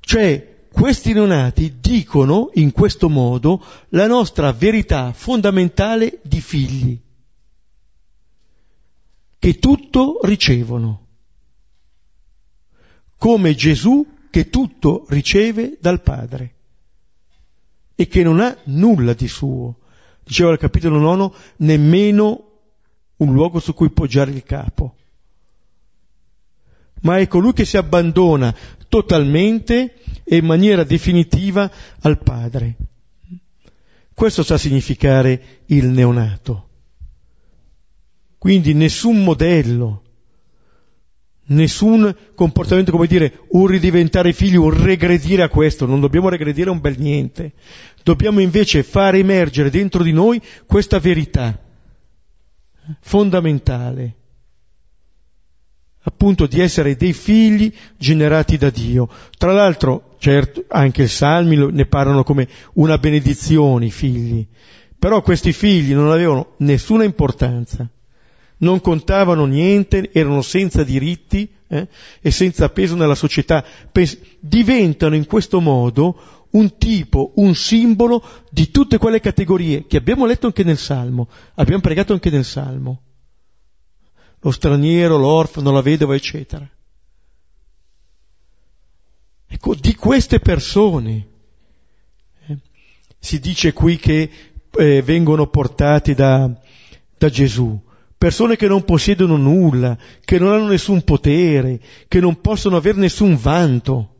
[0.00, 7.00] Cioè, questi neonati dicono in questo modo la nostra verità fondamentale di figli,
[9.38, 11.07] che tutto ricevono,
[13.18, 16.54] come Gesù che tutto riceve dal Padre
[17.94, 19.80] e che non ha nulla di suo.
[20.22, 22.44] Diceva al capitolo 9, nemmeno
[23.16, 24.94] un luogo su cui poggiare il capo.
[27.00, 28.54] Ma è colui che si abbandona
[28.88, 32.76] totalmente e in maniera definitiva al Padre.
[34.14, 36.68] Questo sa significare il neonato.
[38.38, 40.02] Quindi nessun modello,
[41.48, 46.80] nessun comportamento, come dire, un ridiventare figli, un regredire a questo, non dobbiamo regredire un
[46.80, 47.52] bel niente.
[48.02, 51.58] Dobbiamo invece far emergere dentro di noi questa verità
[53.00, 54.14] fondamentale
[56.08, 59.08] appunto di essere dei figli generati da Dio.
[59.36, 64.46] Tra l'altro, certo, anche i salmi ne parlano come una benedizione, i figli.
[64.98, 67.88] Però questi figli non avevano nessuna importanza,
[68.58, 71.88] non contavano niente, erano senza diritti eh,
[72.20, 73.64] e senza peso nella società.
[73.90, 80.26] Pens- diventano in questo modo un tipo, un simbolo di tutte quelle categorie che abbiamo
[80.26, 83.02] letto anche nel Salmo, abbiamo pregato anche nel Salmo
[84.40, 86.68] lo straniero, l'orfano, la vedova, eccetera.
[89.50, 91.28] Ecco, di queste persone
[92.46, 92.58] eh,
[93.18, 94.30] si dice qui che
[94.70, 96.50] eh, vengono portati da,
[97.16, 97.80] da Gesù,
[98.18, 103.36] persone che non possiedono nulla, che non hanno nessun potere, che non possono avere nessun
[103.36, 104.14] vanto.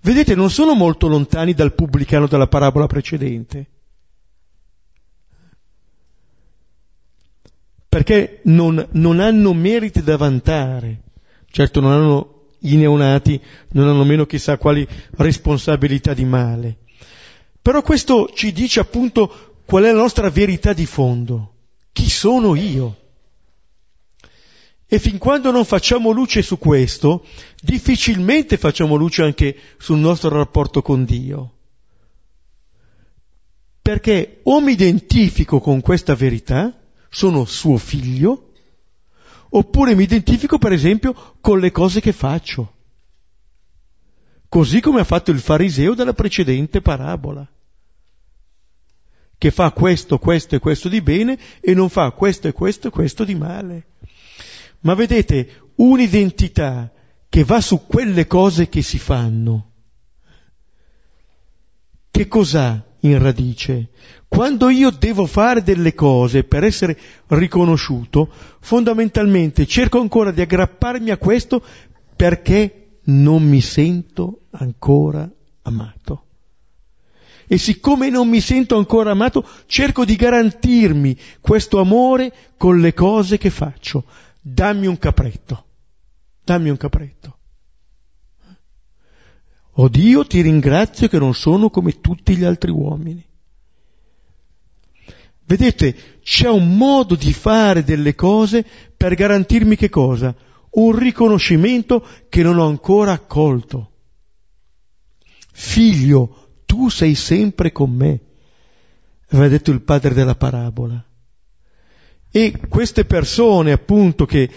[0.00, 3.66] Vedete, non sono molto lontani dal pubblicano della parabola precedente.
[7.92, 11.02] perché non, non hanno meriti da vantare.
[11.50, 13.38] Certo non hanno i neonati,
[13.72, 16.78] non hanno meno chissà quali responsabilità di male.
[17.60, 21.51] Però questo ci dice appunto qual è la nostra verità di fondo.
[21.92, 22.96] Chi sono io?
[24.86, 27.24] E fin quando non facciamo luce su questo,
[27.62, 31.52] difficilmente facciamo luce anche sul nostro rapporto con Dio.
[33.80, 36.78] Perché o mi identifico con questa verità,
[37.08, 38.52] sono suo figlio,
[39.48, 42.74] oppure mi identifico per esempio con le cose che faccio,
[44.48, 47.46] così come ha fatto il fariseo della precedente parabola,
[49.42, 52.90] che fa questo, questo e questo di bene e non fa questo e questo e
[52.92, 53.86] questo di male.
[54.82, 56.92] Ma vedete, un'identità
[57.28, 59.70] che va su quelle cose che si fanno,
[62.08, 63.88] che cos'ha in radice?
[64.28, 71.16] Quando io devo fare delle cose per essere riconosciuto, fondamentalmente cerco ancora di aggrapparmi a
[71.16, 71.64] questo
[72.14, 75.28] perché non mi sento ancora
[75.62, 76.26] amato.
[77.52, 83.36] E siccome non mi sento ancora amato, cerco di garantirmi questo amore con le cose
[83.36, 84.04] che faccio.
[84.40, 85.66] Dammi un capretto,
[86.42, 87.36] dammi un capretto.
[89.72, 93.22] O Dio ti ringrazio che non sono come tutti gli altri uomini.
[95.44, 98.64] Vedete, c'è un modo di fare delle cose
[98.96, 100.34] per garantirmi che cosa?
[100.70, 103.90] Un riconoscimento che non ho ancora accolto.
[105.52, 106.41] Figlio,
[106.72, 108.18] tu sei sempre con me,
[109.28, 111.04] aveva detto il padre della parabola.
[112.30, 114.48] E queste persone, appunto, che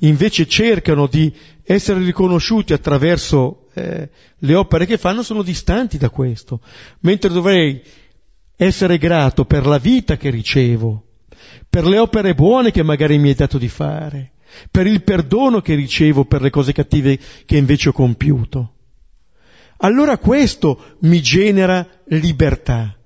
[0.00, 6.60] invece cercano di essere riconosciuti attraverso eh, le opere che fanno, sono distanti da questo,
[7.00, 7.82] mentre dovrei
[8.54, 11.06] essere grato per la vita che ricevo,
[11.70, 14.32] per le opere buone che magari mi è dato di fare,
[14.70, 18.74] per il perdono che ricevo per le cose cattive che invece ho compiuto.
[19.84, 22.96] Allora questo mi genera libertà.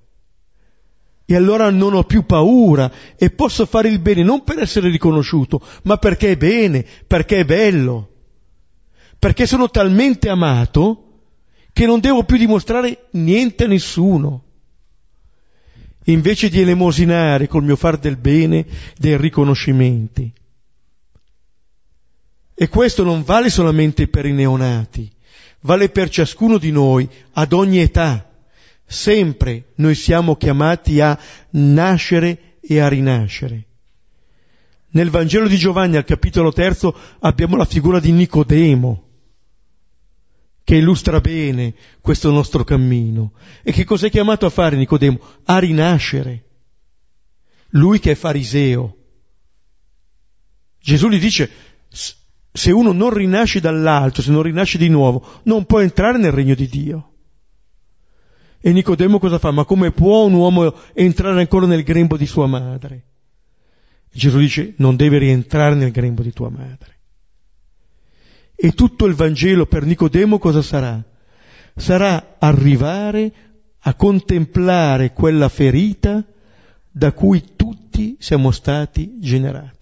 [1.29, 5.61] E allora non ho più paura e posso fare il bene non per essere riconosciuto,
[5.83, 8.09] ma perché è bene, perché è bello,
[9.19, 11.03] perché sono talmente amato
[11.73, 14.43] che non devo più dimostrare niente a nessuno
[16.05, 18.65] invece di elemosinare col mio far del bene
[18.97, 20.31] dei riconoscimenti.
[22.53, 25.11] E questo non vale solamente per i neonati,
[25.67, 28.25] vale per ciascuno di noi, ad ogni età.
[28.85, 31.19] Sempre noi siamo chiamati a
[31.51, 33.65] nascere e a rinascere.
[34.91, 39.03] Nel Vangelo di Giovanni al capitolo terzo abbiamo la figura di Nicodemo,
[40.63, 43.33] che illustra bene questo nostro cammino.
[43.61, 45.19] E che cos'è chiamato a fare Nicodemo?
[45.43, 46.45] A rinascere.
[47.71, 48.95] Lui che è fariseo.
[50.79, 51.51] Gesù gli dice,
[52.57, 56.55] se uno non rinasce dall'alto, se non rinasce di nuovo, non può entrare nel regno
[56.55, 57.11] di Dio.
[58.59, 59.51] E Nicodemo cosa fa?
[59.51, 63.03] Ma come può un uomo entrare ancora nel grembo di sua madre?
[64.11, 66.97] Gesù dice, non deve rientrare nel grembo di tua madre.
[68.55, 70.99] E tutto il Vangelo per Nicodemo cosa sarà?
[71.75, 73.31] Sarà arrivare
[73.81, 76.25] a contemplare quella ferita
[76.89, 79.76] da cui tutti siamo stati generati.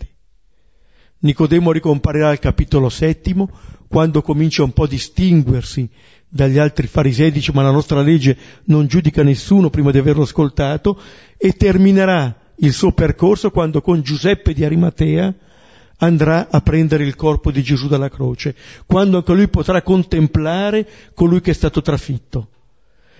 [1.19, 3.49] Nicodemo ricomparirà al capitolo settimo,
[3.88, 5.89] quando comincia un po' a distinguersi
[6.28, 10.99] dagli altri farisei, dice ma la nostra legge non giudica nessuno prima di averlo ascoltato,
[11.38, 15.34] e terminerà il suo percorso quando con Giuseppe di Arimatea
[15.97, 21.41] andrà a prendere il corpo di Gesù dalla croce, quando anche lui potrà contemplare colui
[21.41, 22.49] che è stato trafitto.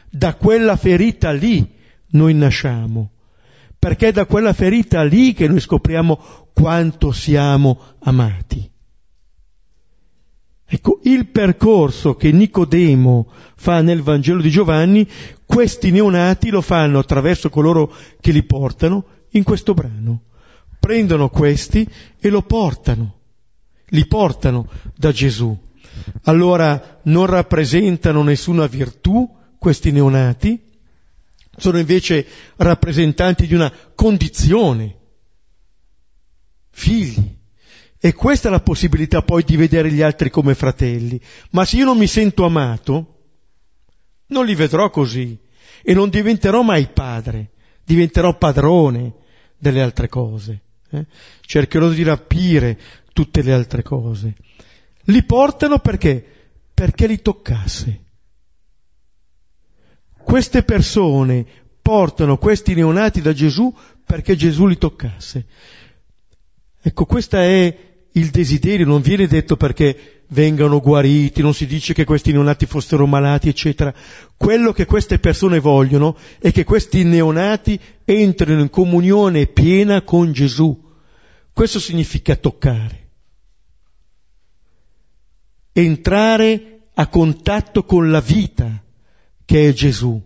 [0.10, 1.65] Da quella ferita lì
[2.12, 3.12] noi nasciamo,
[3.77, 8.71] perché è da quella ferita lì che noi scopriamo quanto siamo amati.
[10.67, 15.07] Ecco, il percorso che Nicodemo fa nel Vangelo di Giovanni,
[15.45, 20.23] questi neonati lo fanno attraverso coloro che li portano in questo brano
[20.85, 23.15] prendono questi e lo portano,
[23.88, 25.57] li portano da Gesù.
[26.25, 30.61] Allora non rappresentano nessuna virtù questi neonati,
[31.57, 32.25] sono invece
[32.57, 34.95] rappresentanti di una condizione,
[36.71, 37.33] figli.
[37.99, 41.19] E questa è la possibilità poi di vedere gli altri come fratelli.
[41.51, 43.23] Ma se io non mi sento amato,
[44.27, 45.37] non li vedrò così
[45.81, 47.51] e non diventerò mai padre,
[47.83, 49.13] diventerò padrone
[49.57, 50.61] delle altre cose
[50.95, 51.05] eh?
[51.41, 52.79] cercherò di rapire
[53.13, 54.35] tutte le altre cose.
[55.05, 56.23] Li portano perché?
[56.73, 58.03] Perché li toccasse.
[60.25, 61.45] Queste persone
[61.83, 63.71] portano questi neonati da Gesù
[64.03, 65.45] perché Gesù li toccasse.
[66.81, 67.77] Ecco, questo è
[68.11, 73.05] il desiderio, non viene detto perché vengano guariti, non si dice che questi neonati fossero
[73.05, 73.93] malati, eccetera.
[74.35, 80.91] Quello che queste persone vogliono è che questi neonati entrino in comunione piena con Gesù.
[81.54, 83.10] Questo significa toccare.
[85.71, 88.85] Entrare a contatto con la vita
[89.46, 90.21] che è Gesù.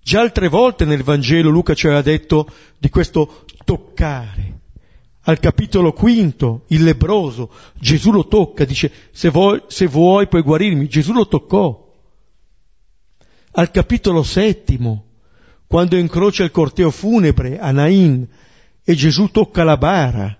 [0.00, 2.48] Già altre volte nel Vangelo Luca ci aveva detto
[2.78, 4.56] di questo toccare
[5.28, 10.88] al capitolo quinto, il lebroso, Gesù lo tocca, dice se vuoi, se vuoi puoi guarirmi,
[10.88, 11.84] Gesù lo toccò.
[13.52, 15.04] Al capitolo settimo,
[15.66, 18.26] quando incrocia il corteo funebre a Nain
[18.84, 20.36] e Gesù tocca la bara.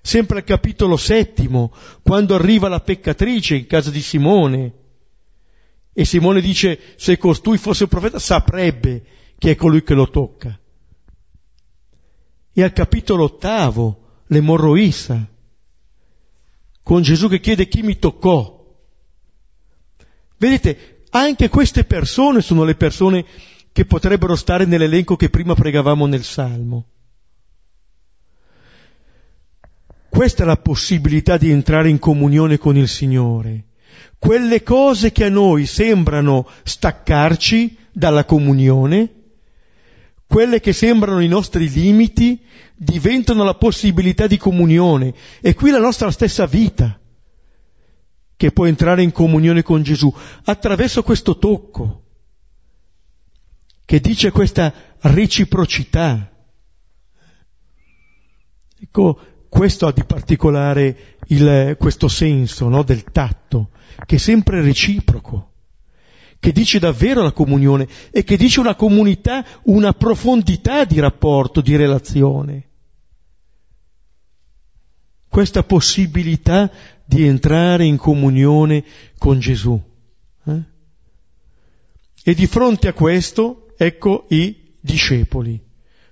[0.00, 4.72] Sempre al capitolo settimo, quando arriva la peccatrice in casa di Simone,
[5.92, 9.04] e Simone dice se costui fosse un profeta saprebbe
[9.38, 10.58] chi è colui che lo tocca
[12.52, 15.28] e al capitolo ottavo l'emorroissa.
[16.82, 18.60] con Gesù che chiede chi mi toccò.
[20.36, 23.24] Vedete, anche queste persone sono le persone
[23.70, 26.86] che potrebbero stare nell'elenco che prima pregavamo nel Salmo.
[30.08, 33.64] Questa è la possibilità di entrare in comunione con il Signore.
[34.18, 39.10] Quelle cose che a noi sembrano staccarci dalla comunione,
[40.26, 42.40] quelle che sembrano i nostri limiti,
[42.74, 45.14] diventano la possibilità di comunione.
[45.40, 46.98] E qui la nostra stessa vita,
[48.36, 50.12] che può entrare in comunione con Gesù,
[50.44, 52.02] attraverso questo tocco,
[53.84, 56.32] che dice questa reciprocità.
[58.80, 59.20] Ecco,
[59.52, 63.68] questo ha di particolare il, questo senso no, del tatto,
[64.06, 65.52] che è sempre reciproco,
[66.40, 71.76] che dice davvero la comunione e che dice una comunità, una profondità di rapporto, di
[71.76, 72.70] relazione.
[75.28, 76.70] Questa possibilità
[77.04, 78.82] di entrare in comunione
[79.18, 79.78] con Gesù.
[80.46, 80.62] Eh?
[82.24, 85.62] E di fronte a questo, ecco i discepoli.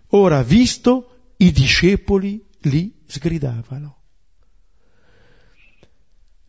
[0.08, 3.96] Ora, visto, i discepoli li sgridavano.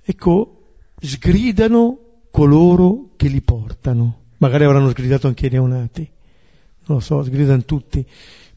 [0.04, 1.98] Ecco, sgridano
[2.30, 4.20] coloro che li portano.
[4.38, 6.10] Magari avranno sgridato anche i neonati,
[6.86, 8.06] non lo so, sgridano tutti.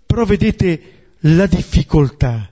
[0.07, 0.81] Però vedete
[1.21, 2.51] la difficoltà,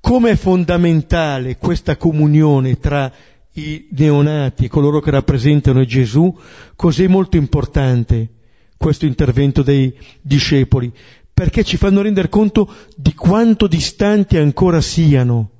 [0.00, 3.12] come è fondamentale questa comunione tra
[3.52, 6.34] i neonati e coloro che rappresentano Gesù,
[6.76, 8.28] cos'è molto importante
[8.76, 10.92] questo intervento dei discepoli,
[11.36, 12.66] perché ci fanno rendere conto
[12.96, 15.50] di quanto distanti ancora siano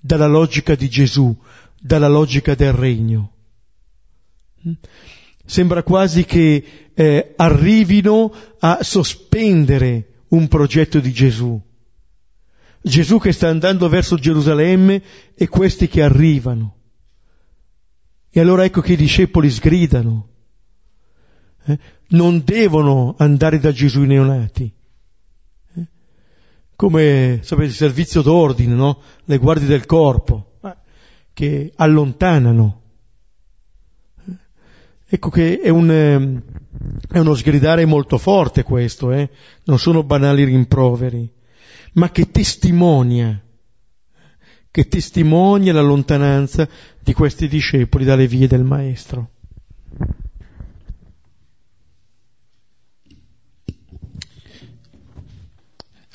[0.00, 1.36] dalla logica di Gesù,
[1.78, 3.32] dalla logica del regno.
[5.44, 6.64] Sembra quasi che
[6.94, 11.60] eh, arrivino a sospendere un progetto di Gesù.
[12.80, 15.02] Gesù che sta andando verso Gerusalemme
[15.34, 16.76] e questi che arrivano.
[18.30, 20.28] E allora ecco che i discepoli sgridano.
[21.66, 21.78] Eh?
[22.08, 24.78] Non devono andare da Gesù i neonati
[26.80, 29.02] come sapete, il servizio d'ordine, no?
[29.26, 30.52] le guardie del corpo,
[31.34, 32.80] che allontanano.
[35.06, 36.42] Ecco che è, un, ehm,
[37.12, 39.28] è uno sgridare molto forte questo, eh?
[39.64, 41.30] non sono banali rimproveri,
[41.94, 43.38] ma che testimonia,
[44.70, 46.66] che testimonia la lontananza
[46.98, 49.32] di questi discepoli dalle vie del Maestro.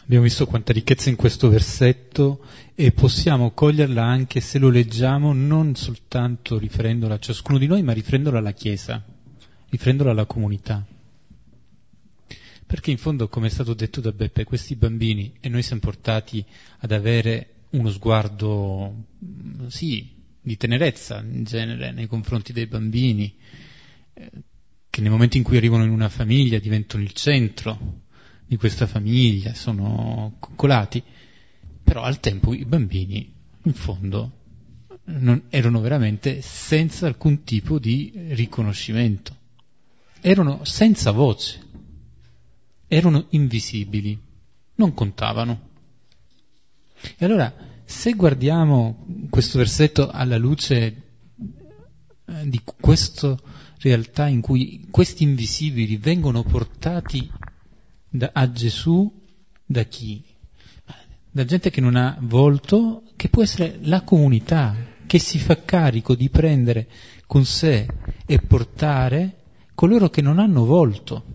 [0.06, 2.46] Abbiamo visto quanta ricchezza in questo versetto
[2.76, 7.92] e possiamo coglierla anche se lo leggiamo non soltanto riferendola a ciascuno di noi, ma
[7.92, 9.04] riferendola alla Chiesa,
[9.68, 10.86] riferendola alla comunità.
[12.68, 16.46] Perché in fondo, come è stato detto da Beppe, questi bambini, e noi siamo portati
[16.82, 19.06] ad avere uno sguardo,
[19.70, 20.08] sì,
[20.40, 23.36] di tenerezza in genere nei confronti dei bambini,
[24.14, 24.32] eh,
[24.88, 28.04] che nel momento in cui arrivano in una famiglia diventano il centro,
[28.46, 31.02] di questa famiglia, sono coccolati,
[31.84, 33.34] però al tempo i bambini,
[33.64, 34.32] in fondo,
[35.06, 39.36] non, erano veramente senza alcun tipo di riconoscimento,
[40.22, 41.60] erano senza voce,
[42.88, 44.18] erano invisibili,
[44.76, 45.70] non contavano.
[47.18, 47.54] E allora,
[47.86, 51.04] se guardiamo questo versetto alla luce
[52.26, 53.38] eh, di questa
[53.80, 57.30] realtà in cui questi invisibili vengono portati
[58.18, 59.12] da, a Gesù
[59.66, 60.24] da chi?
[61.32, 66.16] Da gente che non ha volto, che può essere la comunità, che si fa carico
[66.16, 66.88] di prendere
[67.28, 67.88] con sé
[68.26, 69.44] e portare
[69.76, 71.34] coloro che non hanno volto.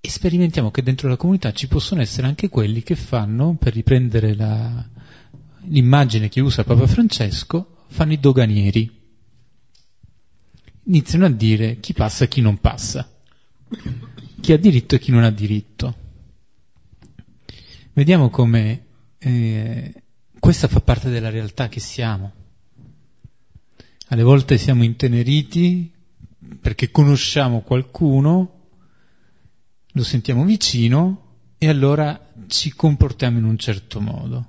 [0.00, 4.34] E sperimentiamo che dentro la comunità ci possono essere anche quelli che fanno, per riprendere
[4.34, 4.88] la,
[5.66, 9.00] l'immagine che usa Papa Francesco, fanno i doganieri.
[10.84, 13.11] Iniziano a dire chi passa e chi non passa
[14.40, 15.96] chi ha diritto e chi non ha diritto.
[17.92, 18.86] Vediamo come
[19.18, 20.02] eh,
[20.38, 22.32] questa fa parte della realtà che siamo.
[24.08, 25.92] Alle volte siamo inteneriti
[26.60, 28.60] perché conosciamo qualcuno,
[29.92, 34.46] lo sentiamo vicino e allora ci comportiamo in un certo modo.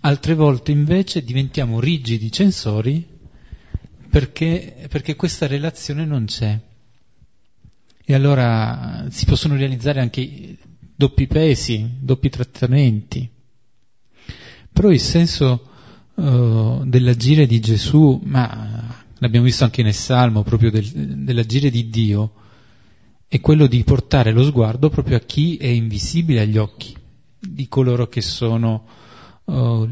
[0.00, 3.08] Altre volte invece diventiamo rigidi censori
[4.10, 6.60] perché, perché questa relazione non c'è
[8.12, 10.58] e allora si possono realizzare anche
[10.94, 13.26] doppi pesi, doppi trattamenti.
[14.70, 15.68] Però il senso
[16.14, 20.86] uh, dell'agire di Gesù, ma l'abbiamo visto anche nel Salmo, proprio del,
[21.24, 22.32] dell'agire di Dio,
[23.26, 26.94] è quello di portare lo sguardo proprio a chi è invisibile agli occhi
[27.38, 28.84] di coloro che sono
[29.44, 29.88] uh,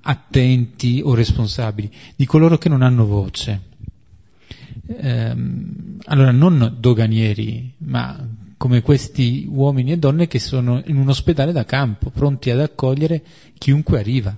[0.00, 3.68] attenti o responsabili, di coloro che non hanno voce.
[4.86, 11.52] Ehm, allora non doganieri, ma come questi uomini e donne che sono in un ospedale
[11.52, 13.22] da campo, pronti ad accogliere
[13.56, 14.36] chiunque arriva.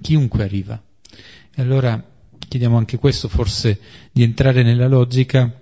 [0.00, 0.82] Chiunque arriva.
[1.54, 2.02] E allora
[2.48, 3.78] chiediamo anche questo, forse
[4.10, 5.60] di entrare nella logica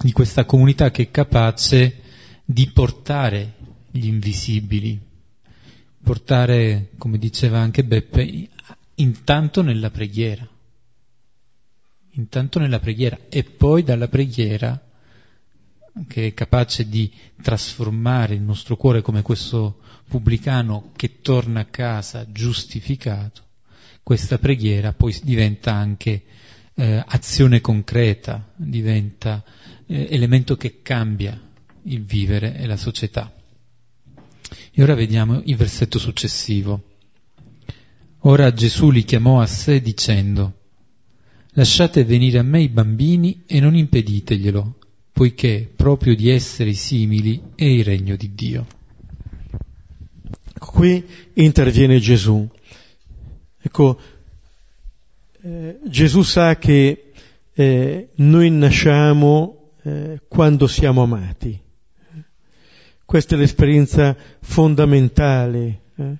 [0.00, 2.00] di questa comunità che è capace
[2.44, 3.54] di portare
[3.90, 5.00] gli invisibili,
[6.02, 8.48] portare, come diceva anche Beppe,
[8.96, 10.46] intanto nella preghiera,
[12.12, 14.80] intanto nella preghiera e poi dalla preghiera
[16.06, 22.30] che è capace di trasformare il nostro cuore come questo pubblicano che torna a casa
[22.30, 23.42] giustificato,
[24.02, 26.22] questa preghiera poi diventa anche
[26.74, 29.44] eh, azione concreta, diventa
[29.86, 31.38] eh, elemento che cambia
[31.84, 33.32] il vivere e la società.
[34.70, 36.90] E ora vediamo il versetto successivo.
[38.20, 40.61] Ora Gesù li chiamò a sé dicendo,
[41.54, 44.74] Lasciate venire a me i bambini e non impediteglielo,
[45.12, 48.66] poiché proprio di essere simili è il regno di Dio.
[50.58, 52.48] Qui interviene Gesù.
[53.60, 54.00] Ecco,
[55.42, 57.12] eh, Gesù sa che
[57.52, 61.60] eh, noi nasciamo eh, quando siamo amati.
[63.04, 66.16] Questa è l'esperienza fondamentale eh,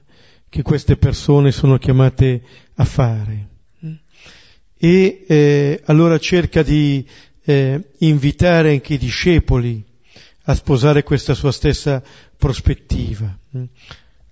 [0.50, 2.42] che queste persone sono chiamate
[2.74, 3.51] a fare.
[4.84, 7.06] E eh, allora cerca di
[7.44, 9.80] eh, invitare anche i discepoli
[10.46, 12.02] a sposare questa sua stessa
[12.36, 13.38] prospettiva.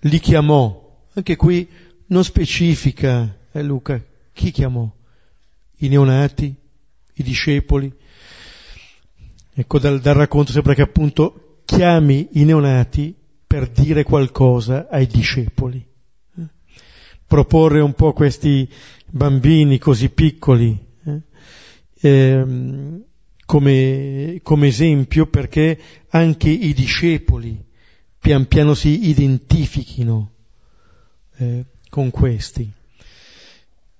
[0.00, 1.68] Li chiamò, anche qui
[2.06, 4.90] non specifica eh, Luca, chi chiamò?
[5.76, 6.52] I neonati,
[7.14, 7.94] i discepoli.
[9.54, 13.14] Ecco, dal, dal racconto sembra che appunto chiami i neonati
[13.46, 15.86] per dire qualcosa ai discepoli.
[17.24, 18.68] Proporre un po' questi
[19.10, 20.88] bambini così piccoli
[22.00, 22.44] eh,
[23.44, 25.78] come, come esempio perché
[26.10, 27.62] anche i discepoli
[28.18, 30.32] pian piano si identifichino
[31.36, 32.70] eh, con questi.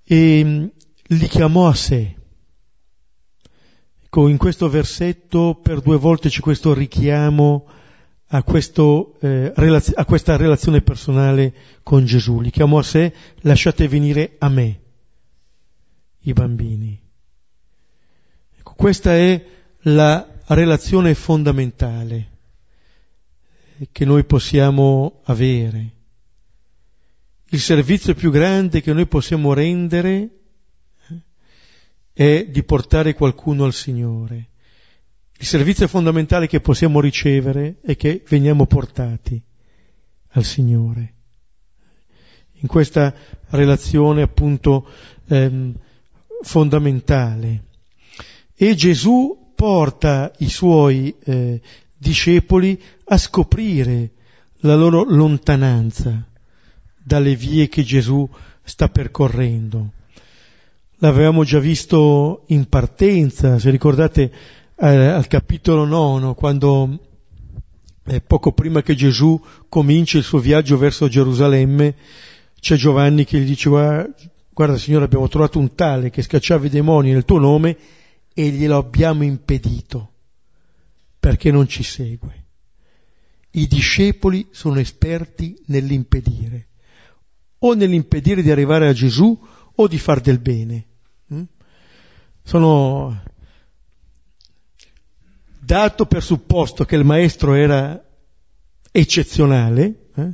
[0.03, 0.65] E mm,
[1.03, 2.15] li chiamò a sé.
[4.03, 7.67] Ecco, in questo versetto per due volte c'è questo richiamo
[8.27, 11.53] a, questo, eh, relaz- a questa relazione personale
[11.83, 12.39] con Gesù.
[12.39, 14.80] Li chiamò a sé, lasciate venire a me
[16.21, 16.99] i bambini.
[18.61, 19.45] Questa è
[19.81, 22.29] la relazione fondamentale
[23.91, 25.89] che noi possiamo avere.
[27.49, 30.29] Il servizio più grande che noi possiamo rendere
[31.07, 31.21] eh,
[32.13, 34.49] è di portare qualcuno al Signore.
[35.37, 39.41] Il servizio fondamentale che possiamo ricevere è che veniamo portati
[40.29, 41.13] al Signore.
[42.61, 43.13] In questa
[43.49, 44.87] relazione appunto
[45.27, 45.75] ehm,
[46.41, 47.63] fondamentale
[48.55, 51.61] e Gesù porta i suoi eh,
[51.97, 54.11] discepoli a scoprire
[54.61, 56.27] la loro lontananza
[57.03, 58.29] dalle vie che Gesù
[58.63, 59.93] sta percorrendo.
[60.97, 64.31] L'avevamo già visto in partenza, se ricordate
[64.75, 66.99] eh, al capitolo nono, quando
[68.05, 71.95] eh, poco prima che Gesù comincia il suo viaggio verso Gerusalemme,
[72.59, 73.69] c'è Giovanni che gli dice
[74.61, 77.75] guarda Signore abbiamo trovato un tale che scacciava i demoni nel tuo nome
[78.31, 80.11] e glielo abbiamo impedito
[81.19, 82.45] perché non ci segue.
[83.51, 86.67] I discepoli sono esperti nell'impedire,
[87.59, 89.35] o nell'impedire di arrivare a Gesù
[89.73, 90.85] o di far del bene.
[91.33, 91.43] Mm?
[92.43, 93.23] Sono
[95.59, 97.99] dato per supposto che il maestro era
[98.91, 100.33] eccezionale, eh?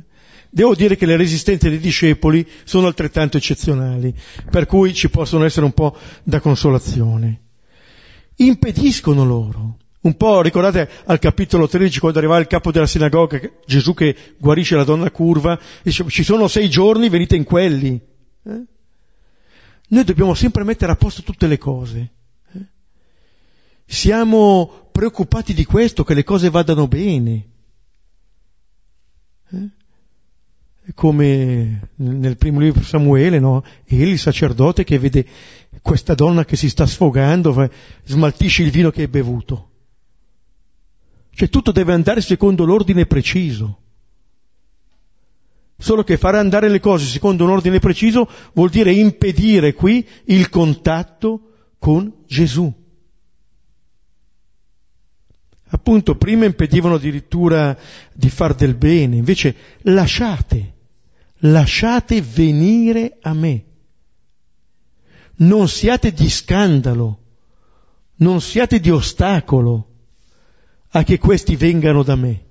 [0.50, 4.14] Devo dire che le resistenze dei discepoli sono altrettanto eccezionali,
[4.50, 7.42] per cui ci possono essere un po' da consolazione
[8.38, 9.78] impediscono loro.
[10.00, 14.76] Un po' ricordate al capitolo 13 quando arriva il capo della sinagoga, Gesù che guarisce
[14.76, 18.00] la donna curva, dice ci sono sei giorni, venite in quelli.
[18.44, 18.64] Eh?
[19.88, 22.12] Noi dobbiamo sempre mettere a posto tutte le cose.
[22.52, 22.66] Eh?
[23.86, 27.48] Siamo preoccupati di questo, che le cose vadano bene.
[29.50, 29.68] Eh?
[30.94, 33.62] Come nel primo libro di Samuele, no?
[33.84, 35.26] Egli, il sacerdote che vede
[35.82, 37.70] questa donna che si sta sfogando,
[38.04, 39.70] smaltisce il vino che hai bevuto.
[41.30, 43.78] Cioè tutto deve andare secondo l'ordine preciso.
[45.78, 50.48] Solo che fare andare le cose secondo un ordine preciso vuol dire impedire qui il
[50.48, 52.74] contatto con Gesù.
[55.70, 57.78] Appunto, prima impedivano addirittura
[58.12, 60.77] di far del bene, invece lasciate,
[61.40, 63.64] lasciate venire a me.
[65.36, 67.20] Non siate di scandalo,
[68.16, 69.86] non siate di ostacolo
[70.90, 72.44] a che questi vengano da me.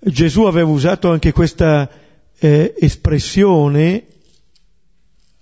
[0.00, 1.88] Gesù aveva usato anche questa
[2.36, 4.06] eh, espressione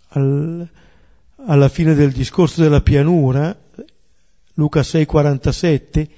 [0.08, 0.68] al,
[1.46, 3.58] alla fine del discorso della pianura,
[4.54, 6.08] Luca 6:47,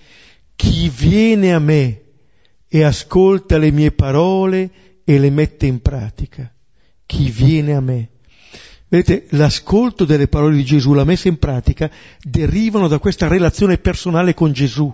[0.57, 2.03] chi viene a me
[2.69, 4.71] e ascolta le mie parole
[5.05, 6.53] e le mette in pratica.
[7.07, 8.09] Chi viene a me.
[8.89, 11.91] Vedete, l'ascolto delle parole di Gesù, la messa in pratica,
[12.23, 14.93] derivano da questa relazione personale con Gesù.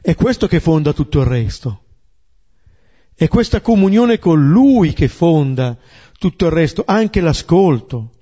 [0.00, 1.82] È questo che fonda tutto il resto.
[3.14, 5.76] È questa comunione con Lui che fonda
[6.18, 8.12] tutto il resto, anche l'ascolto.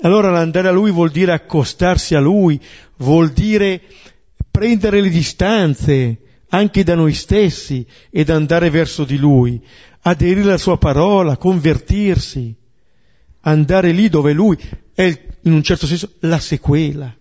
[0.00, 2.60] Allora l'andare a Lui vuol dire accostarsi a Lui,
[2.96, 3.82] vuol dire
[4.50, 6.18] prendere le distanze
[6.54, 9.62] anche da noi stessi ed andare verso di Lui,
[10.02, 12.54] aderire alla Sua parola, convertirsi,
[13.40, 14.58] andare lì dove Lui
[14.94, 17.14] è in un certo senso la sequela.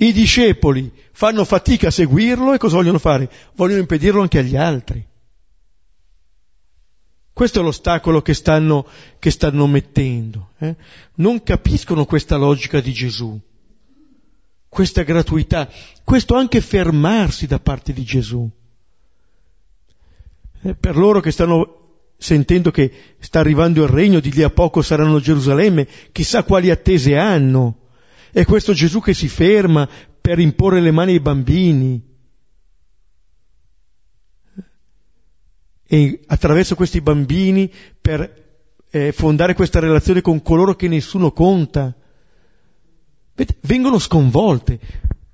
[0.00, 3.30] I discepoli fanno fatica a seguirlo e cosa vogliono fare?
[3.54, 5.04] Vogliono impedirlo anche agli altri.
[7.32, 8.86] Questo è l'ostacolo che stanno,
[9.18, 10.52] che stanno mettendo.
[10.58, 10.74] Eh?
[11.16, 13.38] Non capiscono questa logica di Gesù,
[14.68, 15.68] questa gratuità,
[16.04, 18.48] questo anche fermarsi da parte di Gesù.
[20.62, 21.76] Eh, per loro che stanno
[22.16, 27.16] sentendo che sta arrivando il regno, di lì a poco saranno Gerusalemme, chissà quali attese
[27.16, 27.86] hanno.
[28.32, 29.88] È questo Gesù che si ferma
[30.20, 32.08] per imporre le mani ai bambini,
[35.90, 38.46] e attraverso questi bambini per
[38.90, 41.94] eh, fondare questa relazione con coloro che nessuno conta.
[43.60, 44.78] Vengono sconvolte.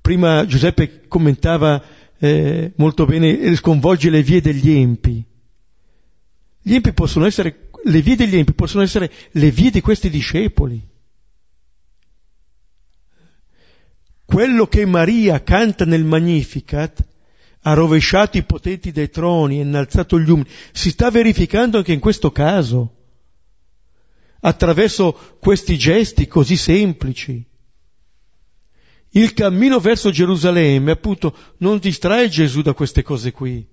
[0.00, 1.82] Prima Giuseppe commentava
[2.18, 5.24] eh, molto bene, sconvolge le vie degli empi.
[6.60, 10.92] Gli empi possono essere, le vie degli empi possono essere le vie di questi discepoli.
[14.24, 17.06] Quello che Maria canta nel Magnificat
[17.66, 20.48] ha rovesciato i potenti dei troni e innalzato gli umili.
[20.72, 22.94] Si sta verificando anche in questo caso,
[24.40, 27.44] attraverso questi gesti così semplici.
[29.16, 33.64] Il cammino verso Gerusalemme, appunto, non distrae Gesù da queste cose qui.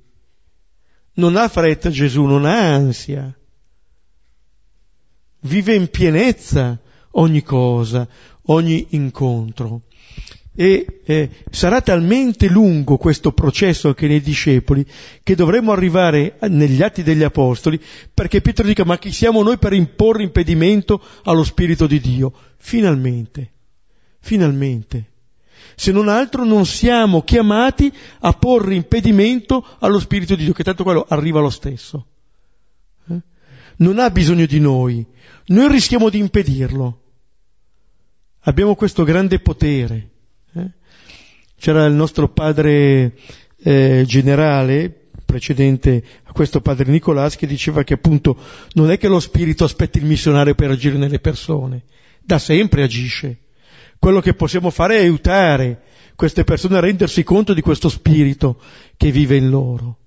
[1.14, 3.36] Non ha fretta Gesù, non ha ansia.
[5.42, 6.80] Vive in pienezza
[7.14, 8.08] ogni cosa,
[8.44, 9.82] ogni incontro.
[10.54, 14.86] E eh, sarà talmente lungo questo processo anche nei discepoli
[15.24, 17.82] che dovremo arrivare negli atti degli apostoli
[18.14, 22.34] perché Pietro dica ma chi siamo noi per imporre impedimento allo Spirito di Dio?
[22.58, 23.52] Finalmente,
[24.20, 25.11] finalmente.
[25.76, 30.84] Se non altro non siamo chiamati a porre impedimento allo Spirito di Dio, che tanto
[30.84, 32.06] quello arriva lo stesso.
[33.10, 33.20] Eh?
[33.78, 35.06] Non ha bisogno di noi,
[35.48, 37.00] noi rischiamo di impedirlo.
[38.42, 40.12] Abbiamo questo grande potere
[40.54, 40.72] eh?
[41.58, 43.14] C'era il nostro padre
[43.64, 48.38] eh, generale, precedente a questo padre Nicolás, che diceva che appunto
[48.74, 51.84] non è che lo spirito aspetti il missionario per agire nelle persone,
[52.20, 53.41] da sempre agisce.
[54.02, 55.84] Quello che possiamo fare è aiutare
[56.16, 58.60] queste persone a rendersi conto di questo spirito
[58.98, 59.98] che vive in loro,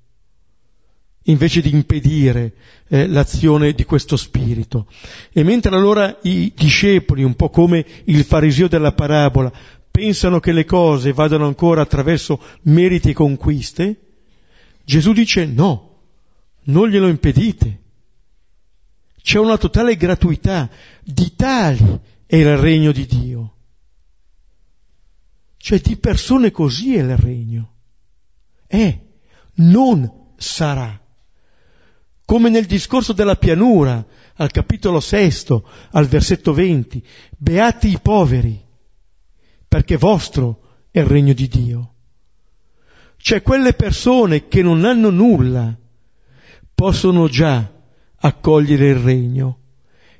[1.26, 2.54] invece di impedire
[2.88, 4.88] eh, l'azione di questo spirito.
[5.32, 9.52] E mentre allora i discepoli, un po' come il fariseo della parabola,
[9.88, 14.00] pensano che le cose vadano ancora attraverso meriti e conquiste,
[14.84, 15.98] Gesù dice no,
[16.64, 17.82] non glielo impedite.
[19.22, 20.68] C'è una totale gratuità,
[21.04, 23.53] di tali è il regno di Dio.
[25.64, 27.72] Cioè di persone così è il regno.
[28.66, 29.00] È,
[29.54, 31.00] non sarà.
[32.26, 34.04] Come nel discorso della pianura,
[34.34, 37.02] al capitolo sesto, al versetto venti,
[37.38, 38.62] beati i poveri,
[39.66, 41.94] perché vostro è il regno di Dio.
[43.16, 45.74] Cioè quelle persone che non hanno nulla
[46.74, 47.72] possono già
[48.16, 49.60] accogliere il regno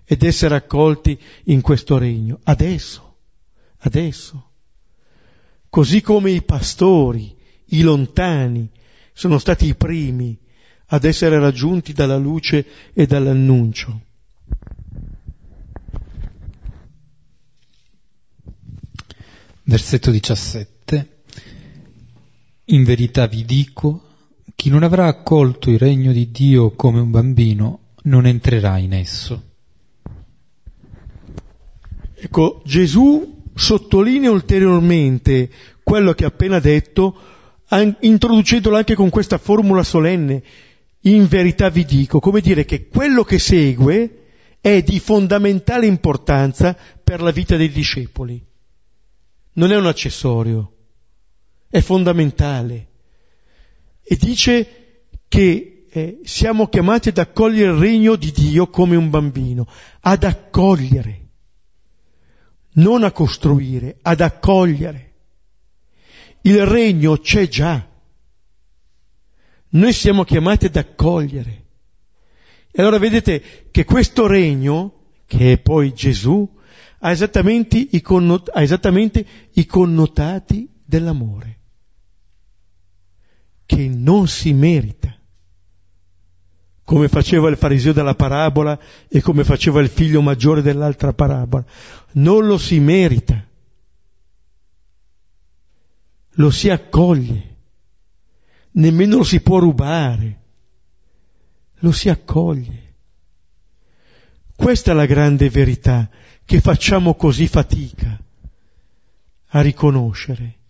[0.05, 2.41] ed essere accolti in questo regno.
[2.45, 3.17] Adesso,
[3.81, 4.53] adesso.
[5.75, 7.35] Così come i pastori,
[7.71, 8.71] i lontani,
[9.13, 10.39] sono stati i primi
[10.87, 14.01] ad essere raggiunti dalla luce e dall'annuncio.
[19.65, 21.23] Versetto 17.
[22.67, 24.11] In verità vi dico,
[24.55, 29.43] chi non avrà accolto il regno di Dio come un bambino non entrerà in esso.
[32.15, 35.51] Ecco, Gesù sottolinea ulteriormente
[35.83, 37.17] quello che ha appena detto,
[38.01, 40.43] introducendolo anche con questa formula solenne,
[41.01, 44.23] in verità vi dico, come dire che quello che segue
[44.61, 48.43] è di fondamentale importanza per la vita dei discepoli.
[49.55, 50.73] Non è un accessorio,
[51.69, 52.89] è fondamentale.
[54.03, 59.69] E dice che eh, siamo chiamati ad accogliere il regno di Dio come un bambino,
[60.01, 61.24] ad accogliere,
[62.75, 65.13] non a costruire, ad accogliere.
[66.43, 67.87] Il regno c'è già.
[69.71, 71.63] Noi siamo chiamati ad accogliere.
[72.71, 76.49] E allora vedete che questo regno, che è poi Gesù,
[76.99, 81.59] ha esattamente i, connot- ha esattamente i connotati dell'amore,
[83.67, 85.15] che non si merita,
[86.83, 91.65] come faceva il fariseo della parabola e come faceva il figlio maggiore dell'altra parabola.
[92.15, 93.45] Non lo si merita,
[96.31, 97.57] lo si accoglie,
[98.73, 100.43] nemmeno lo si può rubare
[101.85, 102.95] lo si accoglie.
[104.57, 106.09] Questa è la grande verità
[106.45, 108.19] che facciamo così fatica
[109.49, 110.61] a riconoscere.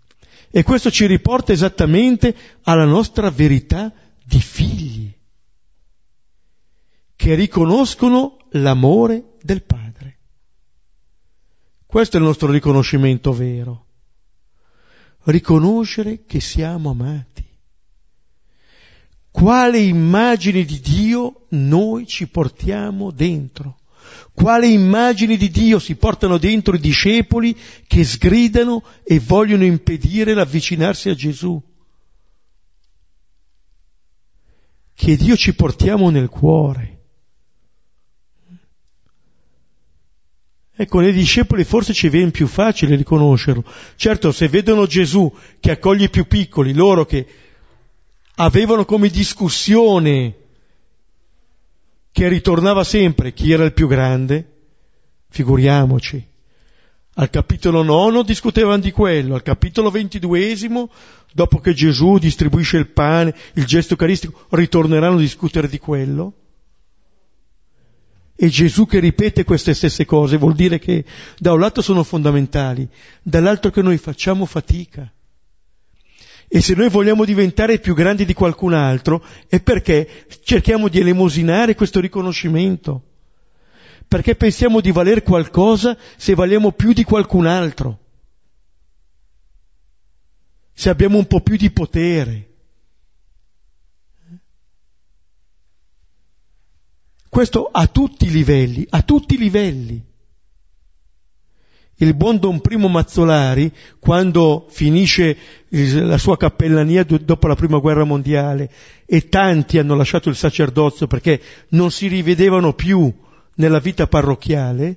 [0.50, 3.92] E questo ci riporta esattamente alla nostra verità
[4.24, 5.12] di figli,
[7.16, 9.83] che riconoscono l'amore del Padre.
[11.94, 13.86] Questo è il nostro riconoscimento vero.
[15.26, 17.46] Riconoscere che siamo amati
[19.30, 23.78] quale immagine di Dio noi ci portiamo dentro.
[24.32, 31.10] Quale immagine di Dio si portano dentro i discepoli che sgridano e vogliono impedire l'avvicinarsi
[31.10, 31.62] a Gesù.
[34.92, 36.93] Che Dio ci portiamo nel cuore.
[40.76, 43.64] Ecco, nei discepoli forse ci viene più facile riconoscerlo.
[43.94, 47.26] Certo, se vedono Gesù che accoglie i più piccoli, loro che
[48.36, 50.34] avevano come discussione
[52.10, 54.50] che ritornava sempre chi era il più grande,
[55.28, 56.26] figuriamoci.
[57.16, 60.90] Al capitolo nono discutevano di quello, al capitolo ventiduesimo,
[61.32, 66.32] dopo che Gesù distribuisce il pane, il gesto eucaristico, ritorneranno a discutere di quello.
[68.36, 71.04] E Gesù che ripete queste stesse cose vuol dire che
[71.38, 72.88] da un lato sono fondamentali,
[73.22, 75.10] dall'altro che noi facciamo fatica.
[76.48, 81.74] E se noi vogliamo diventare più grandi di qualcun altro è perché cerchiamo di elemosinare
[81.74, 83.02] questo riconoscimento.
[84.06, 87.98] Perché pensiamo di valer qualcosa se valiamo più di qualcun altro.
[90.72, 92.53] Se abbiamo un po' più di potere.
[97.34, 100.00] Questo a tutti i livelli, a tutti i livelli.
[101.96, 105.36] Il buon Don Primo Mazzolari, quando finisce
[105.68, 108.70] la sua cappellania dopo la prima guerra mondiale
[109.04, 113.12] e tanti hanno lasciato il sacerdozio perché non si rivedevano più
[113.56, 114.96] nella vita parrocchiale,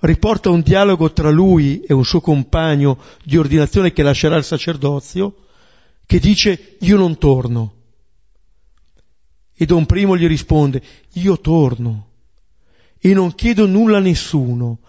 [0.00, 5.34] riporta un dialogo tra lui e un suo compagno di ordinazione che lascerà il sacerdozio,
[6.04, 7.75] che dice io non torno.
[9.58, 10.82] E Don Primo gli risponde
[11.14, 12.08] io torno
[12.98, 14.80] e non chiedo nulla a nessuno,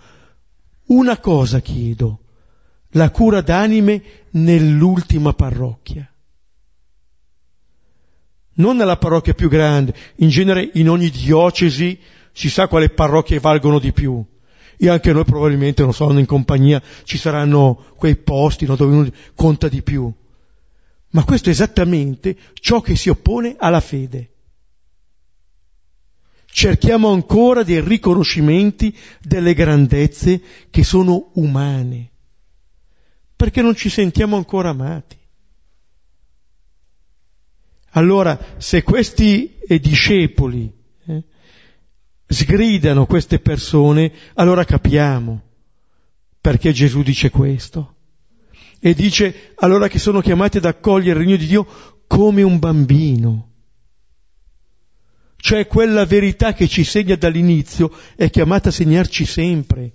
[0.87, 2.19] una cosa chiedo,
[2.91, 4.01] la cura d'anime
[4.31, 6.11] nell'ultima parrocchia.
[8.55, 11.97] Non nella parrocchia più grande, in genere in ogni diocesi
[12.33, 14.23] si sa quale parrocchie valgono di più.
[14.79, 19.09] E anche noi probabilmente, non so, in compagnia ci saranno quei posti no, dove uno
[19.33, 20.11] conta di più.
[21.11, 24.31] Ma questo è esattamente ciò che si oppone alla fede
[26.49, 32.11] cerchiamo ancora dei riconoscimenti delle grandezze che sono umane,
[33.35, 35.15] perché non ci sentiamo ancora amati.
[37.91, 40.71] Allora, se questi eh, discepoli
[41.05, 41.23] eh,
[42.27, 45.41] sgridano queste persone, allora capiamo
[46.39, 47.95] perché Gesù dice questo.
[48.79, 51.65] E dice allora che sono chiamati ad accogliere il regno di Dio
[52.07, 53.47] come un bambino
[55.39, 59.91] cioè quella verità che ci segna dall'inizio, è chiamata a segnarci sempre.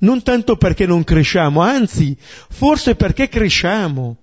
[0.00, 4.16] Non tanto perché non cresciamo, anzi, forse perché cresciamo.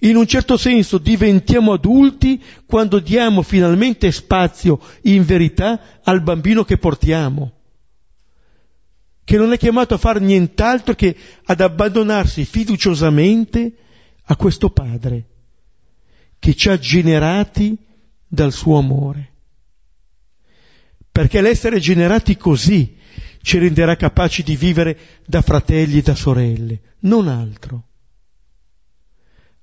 [0.00, 6.76] In un certo senso diventiamo adulti quando diamo finalmente spazio in verità al bambino che
[6.76, 7.52] portiamo,
[9.22, 13.76] che non è chiamato a fare nient'altro che ad abbandonarsi fiduciosamente
[14.24, 15.24] a questo Padre,
[16.40, 17.76] che ci ha generati
[18.26, 19.31] dal suo amore
[21.12, 22.96] perché l'essere generati così
[23.42, 27.88] ci renderà capaci di vivere da fratelli e da sorelle, non altro.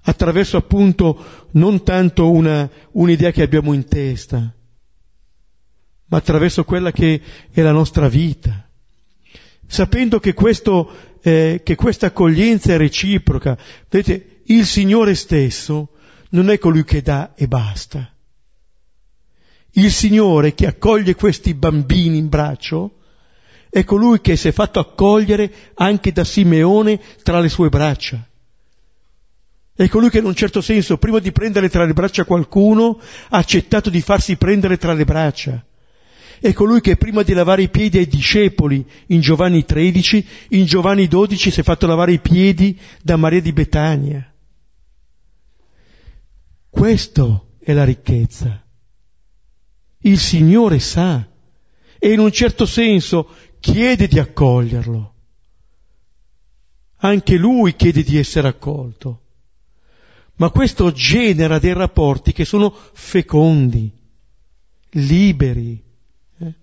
[0.02, 4.54] Attraverso appunto non tanto una, un'idea che abbiamo in testa,
[6.06, 7.20] ma attraverso quella che
[7.52, 8.70] è la nostra vita,
[9.66, 13.58] sapendo che, questo, eh, che questa accoglienza è reciproca.
[13.89, 15.89] Vedete, il Signore stesso
[16.30, 18.14] non è colui che dà e basta.
[19.74, 22.95] Il Signore che accoglie questi bambini in braccio
[23.70, 28.28] è colui che si è fatto accogliere anche da Simeone tra le sue braccia.
[29.76, 32.99] È colui che in un certo senso, prima di prendere tra le braccia qualcuno,
[33.30, 35.63] ha accettato di farsi prendere tra le braccia.
[36.41, 41.07] È colui che prima di lavare i piedi ai discepoli in Giovanni 13, in Giovanni
[41.07, 44.34] 12 si è fatto lavare i piedi da Maria di Betania.
[46.70, 48.63] Questo è la ricchezza.
[50.02, 51.28] Il Signore sa
[51.97, 53.30] e in un certo senso
[53.60, 55.14] chiede di accoglierlo.
[57.02, 59.24] Anche lui chiede di essere accolto.
[60.36, 63.91] Ma questo genera dei rapporti che sono fecondi,
[64.91, 65.84] liberi.
[66.39, 66.54] Eh?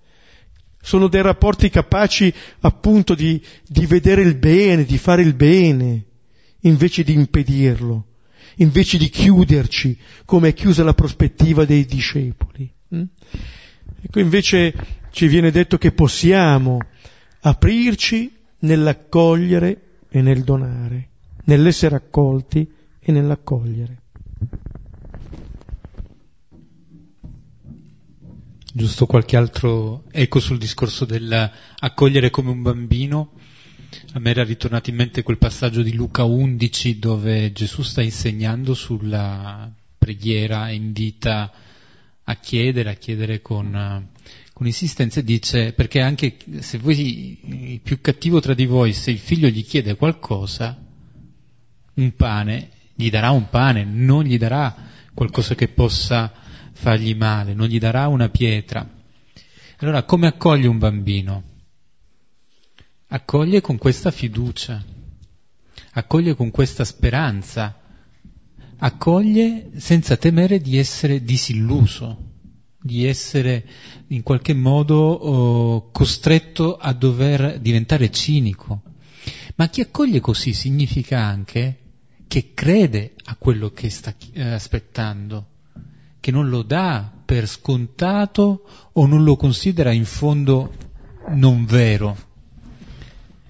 [0.81, 6.05] Sono dei rapporti capaci appunto di, di vedere il bene, di fare il bene,
[6.61, 8.07] invece di impedirlo,
[8.57, 12.73] invece di chiuderci come è chiusa la prospettiva dei discepoli.
[12.95, 13.03] Mm?
[14.03, 14.75] Ecco, invece
[15.11, 16.79] ci viene detto che possiamo
[17.41, 21.09] aprirci nell'accogliere e nel donare,
[21.45, 22.71] nell'essere accolti
[23.01, 24.03] e nell'accogliere.
[28.73, 33.33] Giusto qualche altro eco sul discorso dell'accogliere come un bambino.
[34.13, 38.75] A me era ritornato in mente quel passaggio di Luca 11 dove Gesù sta insegnando
[38.75, 41.51] sulla preghiera e invita
[42.29, 44.09] a chiedere, a chiedere con,
[44.53, 47.39] con insistenza e dice, perché anche se voi,
[47.73, 50.77] il più cattivo tra di voi, se il figlio gli chiede qualcosa,
[51.95, 54.75] un pane, gli darà un pane, non gli darà
[55.15, 56.33] qualcosa che possa
[56.73, 58.89] fargli male, non gli darà una pietra.
[59.79, 61.43] Allora, come accoglie un bambino?
[63.09, 64.83] Accoglie con questa fiducia,
[65.93, 67.86] accoglie con questa speranza,
[68.79, 72.35] accoglie senza temere di essere disilluso,
[72.81, 73.65] di essere
[74.09, 78.83] in qualche modo oh, costretto a dover diventare cinico.
[79.57, 81.79] Ma chi accoglie così significa anche
[82.29, 85.47] che crede a quello che sta eh, aspettando,
[86.21, 90.73] che non lo dà per scontato o non lo considera in fondo
[91.31, 92.25] non vero.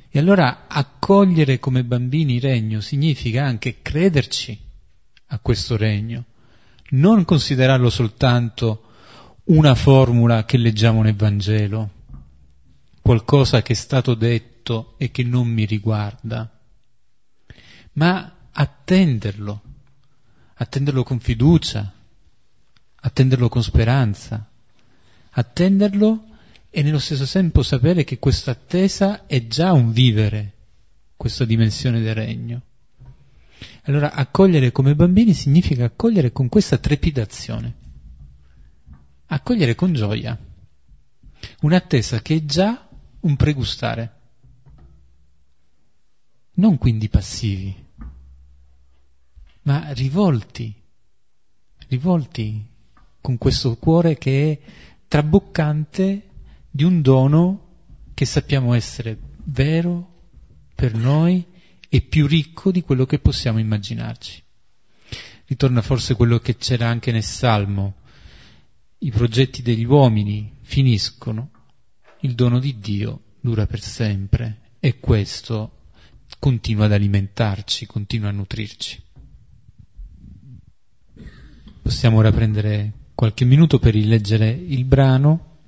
[0.09, 4.66] E allora accogliere come bambini regno significa anche crederci
[5.27, 6.25] a questo regno,
[6.91, 8.83] non considerarlo soltanto
[9.45, 11.91] una formula che leggiamo nel Vangelo,
[13.01, 16.51] qualcosa che è stato detto e che non mi riguarda,
[17.93, 19.63] ma attenderlo,
[20.55, 21.93] attenderlo con fiducia,
[22.97, 24.49] attenderlo con speranza,
[25.31, 26.25] attenderlo
[26.71, 30.53] e nello stesso tempo sapere che questa attesa è già un vivere
[31.17, 32.63] questa dimensione del regno.
[33.87, 37.75] Allora accogliere come bambini significa accogliere con questa trepidazione,
[39.27, 40.37] accogliere con gioia,
[41.61, 42.89] un'attesa che è già
[43.21, 44.15] un pregustare,
[46.55, 47.85] non quindi passivi
[49.67, 50.75] ma rivolti,
[51.89, 52.65] rivolti
[53.21, 54.73] con questo cuore che è
[55.09, 56.29] traboccante
[56.71, 57.65] di un dono
[58.15, 60.15] che sappiamo essere vero
[60.75, 61.45] per noi
[61.97, 64.43] e più ricco di quello che possiamo immaginarci.
[65.47, 67.95] Ritorna forse quello che c'era anche nel Salmo.
[68.99, 71.51] I progetti degli uomini finiscono,
[72.21, 75.85] il dono di Dio dura per sempre e questo
[76.39, 79.03] continua ad alimentarci, continua a nutrirci.
[81.81, 85.61] Possiamo ora prendere qualche minuto per rileggere il brano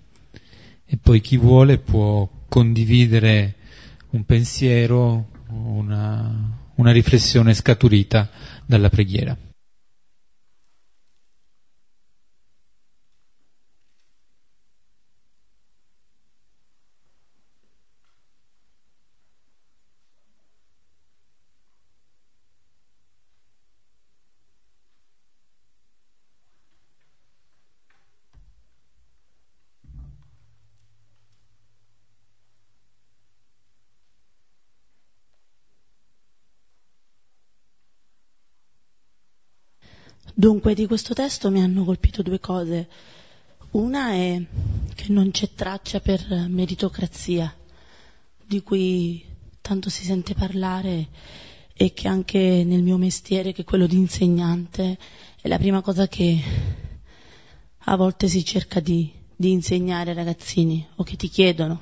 [0.84, 3.54] e poi chi vuole può condividere
[4.10, 8.28] un pensiero, una, una riflessione scaturita
[8.66, 9.36] dalla preghiera.
[40.38, 42.88] Dunque, di questo testo mi hanno colpito due cose.
[43.72, 44.40] Una è
[44.94, 47.52] che non c'è traccia per meritocrazia,
[48.46, 49.20] di cui
[49.60, 51.08] tanto si sente parlare
[51.72, 54.96] e che anche nel mio mestiere, che è quello di insegnante,
[55.40, 56.40] è la prima cosa che
[57.76, 61.80] a volte si cerca di, di insegnare ai ragazzini o che ti chiedono,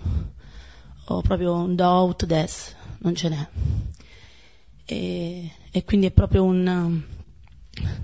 [1.09, 3.49] o proprio un do out des, non ce n'è.
[4.87, 7.05] E, e quindi è proprio un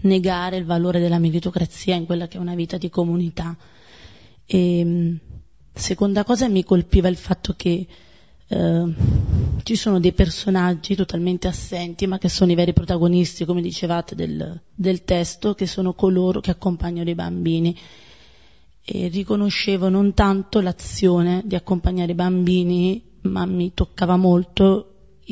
[0.03, 3.57] negare il valore della meritocrazia in quella che è una vita di comunità.
[4.45, 5.17] E,
[5.73, 7.87] seconda cosa mi colpiva il fatto che
[8.47, 8.95] eh,
[9.63, 14.61] ci sono dei personaggi totalmente assenti, ma che sono i veri protagonisti, come dicevate, del,
[14.75, 17.77] del testo, che sono coloro che accompagnano i bambini.
[18.85, 24.89] E riconoscevo non tanto l'azione di accompagnare i bambini, ma mi toccava molto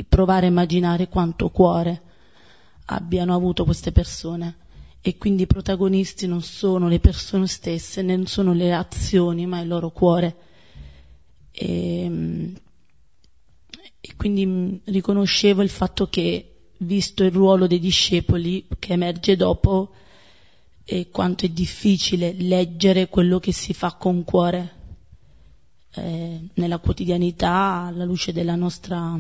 [0.09, 2.03] provare a immaginare quanto cuore
[2.91, 4.69] abbiano avuto queste persone.
[5.01, 9.69] E quindi i protagonisti non sono le persone stesse, né sono le azioni, ma il
[9.69, 10.37] loro cuore.
[11.53, 12.53] E,
[14.01, 19.93] e quindi mm, riconoscevo il fatto che, visto il ruolo dei discepoli che emerge dopo,
[20.85, 24.79] e quanto è difficile leggere quello che si fa con cuore
[25.95, 29.19] eh, nella quotidianità, alla luce della nostra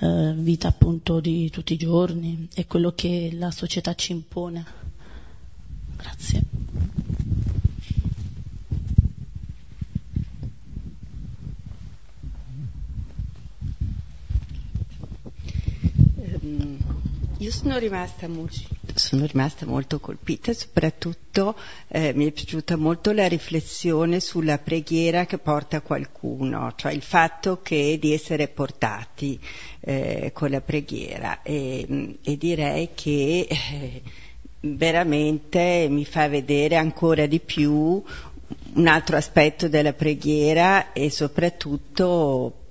[0.00, 4.64] eh, vita appunto di tutti i giorni e quello che la società ci impone.
[5.96, 6.42] Grazie.
[17.38, 18.60] Io sono rimasta, molto,
[18.94, 21.56] sono rimasta molto colpita, soprattutto
[21.88, 27.60] eh, mi è piaciuta molto la riflessione sulla preghiera che porta qualcuno, cioè il fatto
[27.60, 29.38] che di essere portati
[29.80, 31.42] eh, con la preghiera.
[31.42, 34.02] E, e direi che eh,
[34.60, 38.00] veramente mi fa vedere ancora di più
[38.74, 42.68] un altro aspetto della preghiera e soprattutto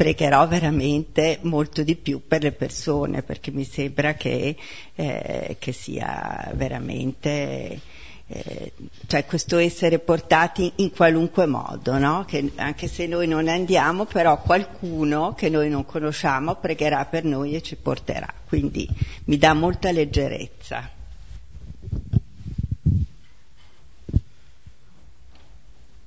[0.00, 4.56] pregherò veramente molto di più per le persone perché mi sembra che,
[4.94, 7.78] eh, che sia veramente
[8.26, 8.72] eh,
[9.06, 12.24] cioè questo essere portati in qualunque modo, no?
[12.26, 17.54] che anche se noi non andiamo, però qualcuno che noi non conosciamo pregherà per noi
[17.54, 18.88] e ci porterà, quindi
[19.24, 20.88] mi dà molta leggerezza.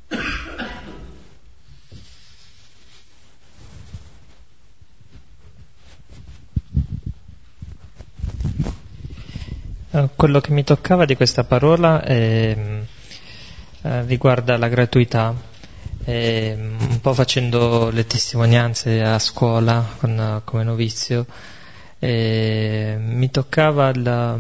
[10.16, 12.58] quello che mi toccava di questa parola è,
[13.82, 15.52] eh, riguarda la gratuità.
[16.06, 21.26] E, un po' facendo le testimonianze a scuola con, come novizio,
[22.00, 24.38] mi toccava la,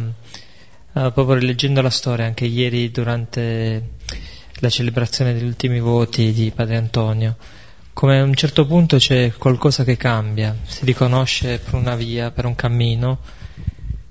[0.95, 3.93] eh, proprio leggendo la storia anche ieri durante
[4.59, 7.35] la celebrazione degli ultimi voti di Padre Antonio,
[7.93, 12.45] come a un certo punto c'è qualcosa che cambia, si riconosce per una via, per
[12.45, 13.19] un cammino,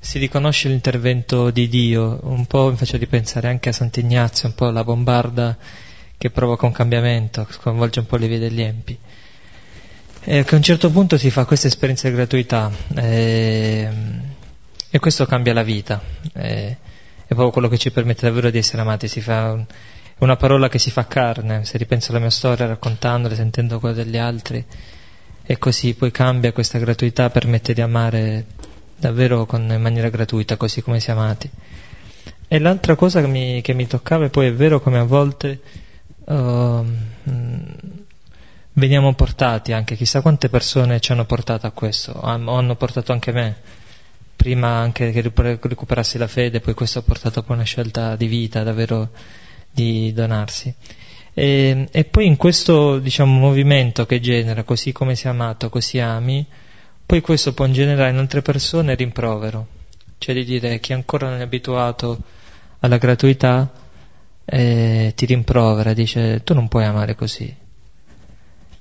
[0.02, 4.68] si riconosce l'intervento di Dio, un po' mi faccio ripensare anche a Sant'Ignazio, un po'
[4.70, 5.56] la bombarda
[6.18, 8.98] che provoca un cambiamento, sconvolge un po' le vie degli empi.
[10.24, 13.88] E a un certo punto si fa questa esperienza di gratuità e,
[14.90, 16.02] e questo cambia la vita,
[16.34, 16.76] e,
[17.20, 19.64] è proprio quello che ci permette davvero di essere amati, si fa un,
[20.18, 24.18] una parola che si fa carne, se ripenso alla mia storia raccontandole, sentendo quella degli
[24.18, 24.64] altri,
[25.44, 28.46] e così poi cambia questa gratuità, permette di amare
[29.02, 31.50] davvero con, in maniera gratuita, così come si amati.
[32.46, 35.60] E l'altra cosa che mi, che mi toccava, e poi è vero come a volte
[36.24, 36.84] uh,
[38.74, 43.32] veniamo portati anche, chissà quante persone ci hanno portato a questo, o hanno portato anche
[43.32, 43.56] me,
[44.36, 48.62] prima anche che recuperassi la fede, poi questo ha portato poi una scelta di vita,
[48.62, 49.10] davvero
[49.70, 50.72] di donarsi.
[51.34, 55.98] E, e poi in questo diciamo, movimento che genera, così come si è amato, così
[55.98, 56.46] ami,
[57.12, 59.66] poi questo può generare in altre persone rimprovero,
[60.16, 62.18] cioè di dire chi ancora non è abituato
[62.80, 63.70] alla gratuità
[64.46, 67.54] eh, ti rimprovera, dice tu non puoi amare così,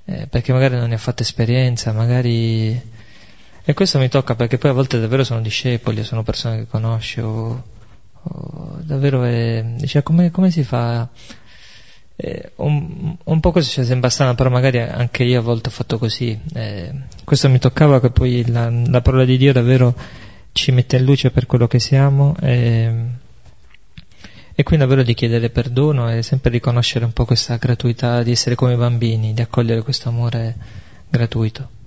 [0.05, 2.81] eh, perché magari non ne ha fatto esperienza, magari...
[3.65, 7.19] E questo mi tocca perché poi a volte davvero sono discepoli, sono persone che conosci
[7.19, 7.63] o,
[8.13, 9.61] o davvero è...
[9.75, 11.05] Dice, come, come si fa
[12.23, 15.71] eh, un, un, po' così ci sembra strano, però magari anche io a volte ho
[15.71, 16.39] fatto così.
[16.53, 16.91] Eh,
[17.23, 19.95] questo mi toccava che poi la, la, parola di Dio davvero
[20.51, 22.93] ci mette in luce per quello che siamo e,
[24.53, 28.53] e quindi davvero di chiedere perdono e sempre riconoscere un po' questa gratuità di essere
[28.53, 30.55] come bambini, di accogliere questo amore
[31.09, 31.80] gratuito.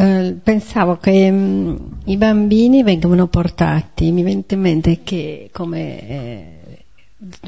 [0.00, 6.08] Eh, pensavo che mh, mm, i bambini vengono portati, mi viene in mente che come
[6.08, 6.84] eh,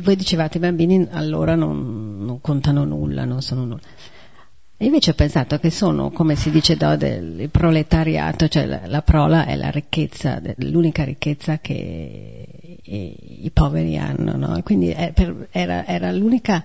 [0.03, 3.81] voi dicevate i bambini allora non, non contano nulla, non sono nulla.
[4.79, 9.45] Invece ho pensato che sono, come si dice da del proletariato, cioè la, la, prola
[9.45, 12.49] è la ricchezza, l'unica ricchezza che
[12.83, 14.61] i, i poveri hanno, no?
[14.65, 16.65] Quindi per, era, era, l'unica,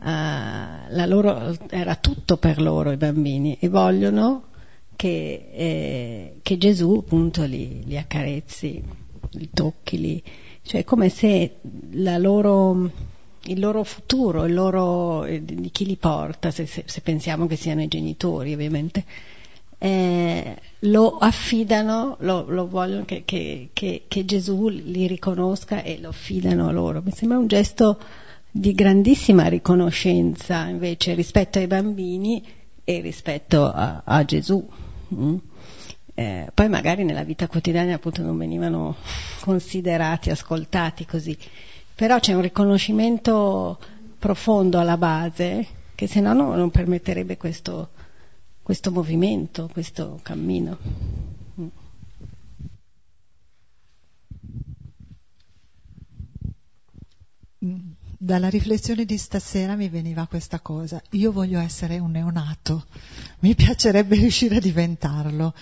[0.00, 4.44] uh, loro, era tutto per loro i bambini e vogliono
[5.00, 8.84] che, eh, che Gesù appunto li, li, accarezzi,
[9.30, 10.22] li tocchi, li,
[10.60, 11.54] cioè come se
[12.18, 12.90] loro,
[13.44, 17.56] il loro futuro, il loro, eh, di chi li porta, se, se, se, pensiamo che
[17.56, 19.06] siano i genitori ovviamente,
[19.78, 26.68] eh, lo affidano, lo, lo vogliono che, che, che, Gesù li riconosca e lo affidano
[26.68, 27.00] a loro.
[27.02, 27.98] Mi sembra un gesto
[28.50, 32.44] di grandissima riconoscenza invece rispetto ai bambini
[32.84, 34.68] e rispetto a, a Gesù.
[35.14, 35.36] Mm?
[36.14, 38.96] Eh, poi magari nella vita quotidiana appunto non venivano
[39.40, 41.36] considerati, ascoltati così,
[41.94, 43.78] però c'è un riconoscimento
[44.18, 47.90] profondo alla base che se no non permetterebbe questo,
[48.62, 50.78] questo movimento, questo cammino.
[57.64, 57.89] Mm
[58.22, 61.00] dalla riflessione di stasera mi veniva questa cosa.
[61.12, 62.84] Io voglio essere un neonato,
[63.38, 65.54] mi piacerebbe riuscire a diventarlo.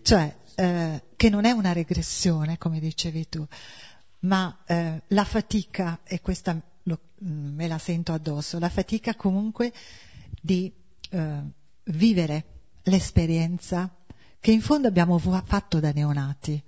[0.00, 3.44] Cioè, eh, che non è una regressione, come dicevi tu,
[4.20, 9.72] ma eh, la fatica, e questa lo, mm, me la sento addosso, la fatica comunque
[10.40, 10.72] di
[11.10, 11.40] eh,
[11.82, 12.44] vivere
[12.84, 13.92] l'esperienza
[14.38, 16.62] che in fondo abbiamo fatto da neonati.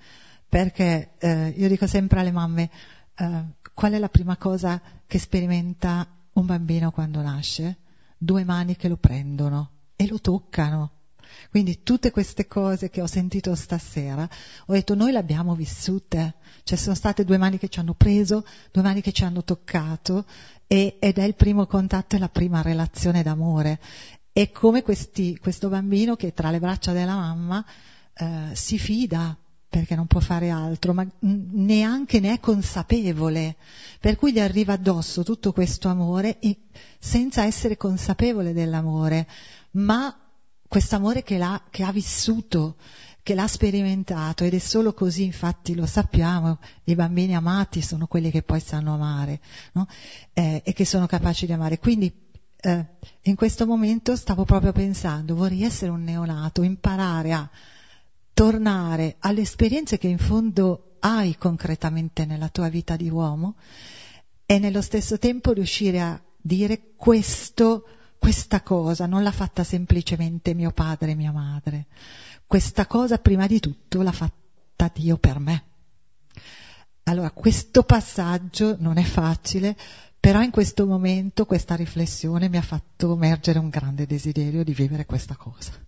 [0.48, 2.68] Perché eh, io dico sempre alle mamme,
[3.14, 3.42] eh,
[3.76, 7.76] qual è la prima cosa che sperimenta un bambino quando nasce?
[8.16, 10.92] Due mani che lo prendono e lo toccano.
[11.50, 14.26] Quindi tutte queste cose che ho sentito stasera,
[14.64, 18.46] ho detto noi le abbiamo vissute, cioè sono state due mani che ci hanno preso,
[18.72, 20.24] due mani che ci hanno toccato
[20.66, 23.78] e, ed è il primo contatto e la prima relazione d'amore.
[24.32, 27.62] È come questi, questo bambino che tra le braccia della mamma
[28.14, 29.36] eh, si fida,
[29.68, 33.56] perché non può fare altro, ma neanche ne è consapevole,
[34.00, 36.38] per cui gli arriva addosso tutto questo amore
[36.98, 39.26] senza essere consapevole dell'amore,
[39.72, 40.14] ma
[40.66, 41.40] quest'amore che,
[41.70, 42.76] che ha vissuto,
[43.22, 48.30] che l'ha sperimentato ed è solo così, infatti lo sappiamo, i bambini amati sono quelli
[48.30, 49.40] che poi sanno amare
[49.72, 49.88] no?
[50.32, 51.78] eh, e che sono capaci di amare.
[51.78, 52.12] Quindi
[52.60, 52.86] eh,
[53.22, 57.50] in questo momento stavo proprio pensando, vorrei essere un neonato, imparare a
[58.36, 63.54] tornare alle esperienze che in fondo hai concretamente nella tua vita di uomo
[64.44, 67.86] e nello stesso tempo riuscire a dire questo,
[68.18, 71.86] questa cosa non l'ha fatta semplicemente mio padre e mia madre,
[72.46, 75.64] questa cosa prima di tutto l'ha fatta Dio per me.
[77.04, 79.74] Allora, questo passaggio non è facile,
[80.20, 85.06] però in questo momento questa riflessione mi ha fatto emergere un grande desiderio di vivere
[85.06, 85.85] questa cosa.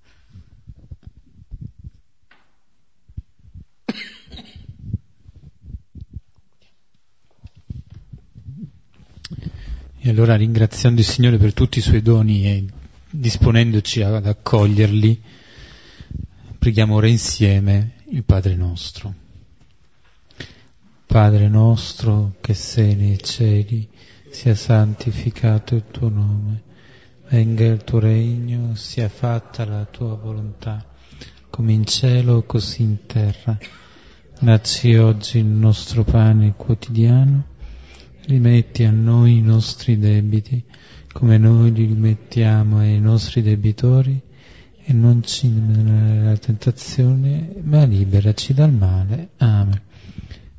[10.09, 12.65] E allora ringraziando il Signore per tutti i suoi doni e
[13.11, 15.21] disponendoci ad accoglierli,
[16.59, 19.13] preghiamo ora insieme il Padre nostro.
[21.05, 23.87] Padre nostro che sei nei cieli,
[24.31, 26.63] sia santificato il tuo nome,
[27.29, 30.87] venga il tuo regno, sia fatta la tua volontà,
[31.51, 33.59] come in cielo così in terra.
[34.41, 37.57] Dacci oggi il nostro pane quotidiano
[38.29, 40.63] rimetti a noi i nostri debiti,
[41.11, 44.21] come noi li rimettiamo ai nostri debitori,
[44.85, 49.31] e non ci nella tentazione, ma liberaci dal male.
[49.39, 49.81] Amen.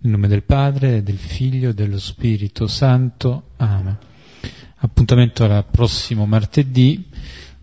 [0.02, 3.52] Nel nome del Padre, del Figlio e dello Spirito Santo.
[3.58, 3.98] Amen.
[4.78, 7.06] Appuntamento al prossimo martedì.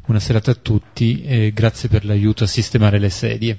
[0.05, 3.59] Buona serata a tutti e grazie per l'aiuto a sistemare le sedie.